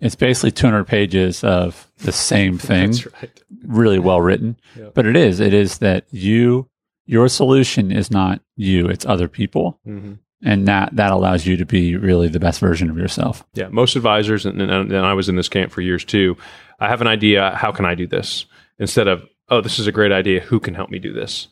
it's 0.00 0.14
basically 0.14 0.52
200 0.52 0.84
pages 0.84 1.44
of 1.44 1.86
the 1.98 2.12
same 2.12 2.56
thing, 2.56 2.92
That's 2.92 3.06
right. 3.20 3.42
really 3.66 3.98
well 3.98 4.22
written. 4.22 4.56
Yeah. 4.74 4.88
But 4.94 5.04
it 5.04 5.14
is, 5.16 5.40
it 5.40 5.52
is 5.52 5.76
that 5.78 6.06
you, 6.10 6.70
your 7.06 7.28
solution 7.28 7.90
is 7.90 8.10
not 8.10 8.40
you; 8.56 8.88
it's 8.88 9.06
other 9.06 9.28
people, 9.28 9.80
hmm 9.84 10.14
and 10.44 10.68
that 10.68 10.94
that 10.94 11.12
allows 11.12 11.46
you 11.46 11.56
to 11.56 11.64
be 11.64 11.96
really 11.96 12.28
the 12.28 12.38
best 12.38 12.60
version 12.60 12.90
of 12.90 12.98
yourself. 12.98 13.44
Yeah, 13.54 13.68
most 13.68 13.96
advisors, 13.96 14.44
and, 14.44 14.60
and, 14.60 14.92
and 14.92 15.06
I 15.06 15.14
was 15.14 15.28
in 15.28 15.36
this 15.36 15.48
camp 15.48 15.72
for 15.72 15.80
years 15.80 16.04
too. 16.04 16.36
I 16.78 16.88
have 16.88 17.00
an 17.00 17.06
idea. 17.06 17.54
How 17.56 17.72
can 17.72 17.84
I 17.84 17.94
do 17.94 18.06
this? 18.06 18.44
Instead 18.78 19.08
of, 19.08 19.24
oh, 19.48 19.60
this 19.60 19.78
is 19.78 19.86
a 19.86 19.92
great 19.92 20.12
idea. 20.12 20.40
Who 20.40 20.60
can 20.60 20.74
help 20.74 20.90
me 20.90 20.98
do 20.98 21.12
this? 21.12 21.48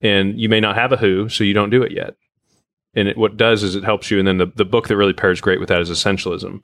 And 0.00 0.40
you 0.40 0.48
may 0.48 0.60
not 0.60 0.76
have 0.76 0.92
a 0.92 0.96
who, 0.96 1.28
so 1.28 1.44
you 1.44 1.54
don't 1.54 1.70
do 1.70 1.82
it 1.82 1.92
yet. 1.92 2.14
And 2.94 3.08
it, 3.08 3.16
what 3.16 3.32
it 3.32 3.36
does 3.36 3.62
is 3.62 3.74
it 3.74 3.84
helps 3.84 4.10
you. 4.10 4.18
And 4.18 4.28
then 4.28 4.38
the, 4.38 4.46
the 4.46 4.64
book 4.64 4.88
that 4.88 4.96
really 4.96 5.12
pairs 5.12 5.40
great 5.40 5.58
with 5.58 5.68
that 5.68 5.80
is 5.80 5.90
Essentialism. 5.90 6.62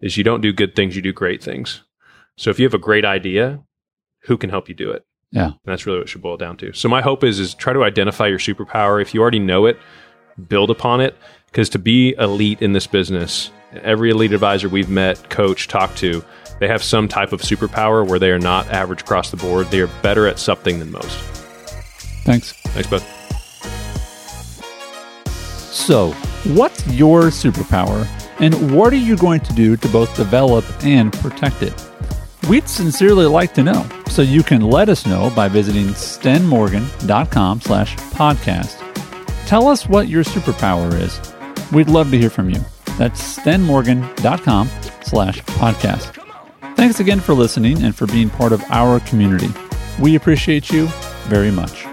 Is 0.00 0.16
you 0.16 0.24
don't 0.24 0.40
do 0.40 0.52
good 0.52 0.74
things, 0.74 0.96
you 0.96 1.02
do 1.02 1.12
great 1.12 1.42
things. 1.42 1.82
So 2.36 2.50
if 2.50 2.58
you 2.58 2.66
have 2.66 2.74
a 2.74 2.78
great 2.78 3.04
idea, 3.04 3.60
who 4.24 4.36
can 4.36 4.50
help 4.50 4.68
you 4.68 4.74
do 4.74 4.90
it. 4.90 5.06
Yeah. 5.32 5.46
And 5.46 5.54
that's 5.64 5.86
really 5.86 5.98
what 5.98 6.06
it 6.06 6.08
should 6.08 6.22
boil 6.22 6.36
down 6.36 6.56
to. 6.58 6.72
So 6.72 6.88
my 6.88 7.02
hope 7.02 7.24
is 7.24 7.38
is 7.38 7.54
try 7.54 7.72
to 7.72 7.84
identify 7.84 8.26
your 8.26 8.38
superpower. 8.38 9.00
If 9.02 9.14
you 9.14 9.20
already 9.20 9.38
know 9.38 9.66
it, 9.66 9.78
build 10.48 10.70
upon 10.70 11.00
it. 11.00 11.16
Because 11.46 11.68
to 11.70 11.78
be 11.78 12.14
elite 12.18 12.60
in 12.60 12.72
this 12.72 12.86
business, 12.86 13.50
every 13.72 14.10
elite 14.10 14.32
advisor 14.32 14.68
we've 14.68 14.90
met, 14.90 15.30
coach, 15.30 15.68
talked 15.68 15.96
to, 15.98 16.24
they 16.58 16.68
have 16.68 16.82
some 16.82 17.08
type 17.08 17.32
of 17.32 17.40
superpower 17.40 18.06
where 18.06 18.18
they 18.18 18.30
are 18.30 18.38
not 18.38 18.66
average 18.68 19.02
across 19.02 19.30
the 19.30 19.36
board. 19.36 19.66
They 19.68 19.80
are 19.80 19.90
better 20.02 20.26
at 20.26 20.38
something 20.38 20.78
than 20.78 20.90
most. 20.90 21.18
Thanks. 22.24 22.52
Thanks, 22.68 22.88
bud. 22.88 23.02
So, 25.72 26.12
what's 26.54 26.86
your 26.88 27.24
superpower, 27.24 28.06
and 28.40 28.74
what 28.74 28.92
are 28.92 28.96
you 28.96 29.16
going 29.16 29.40
to 29.40 29.52
do 29.52 29.76
to 29.76 29.88
both 29.88 30.14
develop 30.16 30.64
and 30.82 31.12
protect 31.12 31.62
it? 31.62 31.74
We'd 32.48 32.68
sincerely 32.68 33.26
like 33.26 33.54
to 33.54 33.62
know, 33.64 33.88
so 34.08 34.22
you 34.22 34.42
can 34.42 34.60
let 34.60 34.88
us 34.88 35.04
know 35.04 35.32
by 35.34 35.48
visiting 35.48 35.86
stenmorgan.com 35.88 37.60
slash 37.60 37.96
podcast. 37.96 39.46
Tell 39.46 39.66
us 39.66 39.88
what 39.88 40.08
your 40.08 40.22
superpower 40.22 40.92
is. 41.00 41.20
We'd 41.72 41.88
love 41.88 42.10
to 42.10 42.18
hear 42.18 42.30
from 42.30 42.50
you. 42.50 42.60
That's 42.98 43.38
stenmorgan.com 43.38 44.68
slash 45.02 45.40
podcast. 45.40 46.22
Thanks 46.76 47.00
again 47.00 47.20
for 47.20 47.32
listening 47.34 47.82
and 47.82 47.96
for 47.96 48.06
being 48.06 48.30
part 48.30 48.52
of 48.52 48.62
our 48.70 49.00
community. 49.00 49.48
We 49.98 50.14
appreciate 50.14 50.70
you 50.70 50.86
very 51.28 51.50
much. 51.50 51.85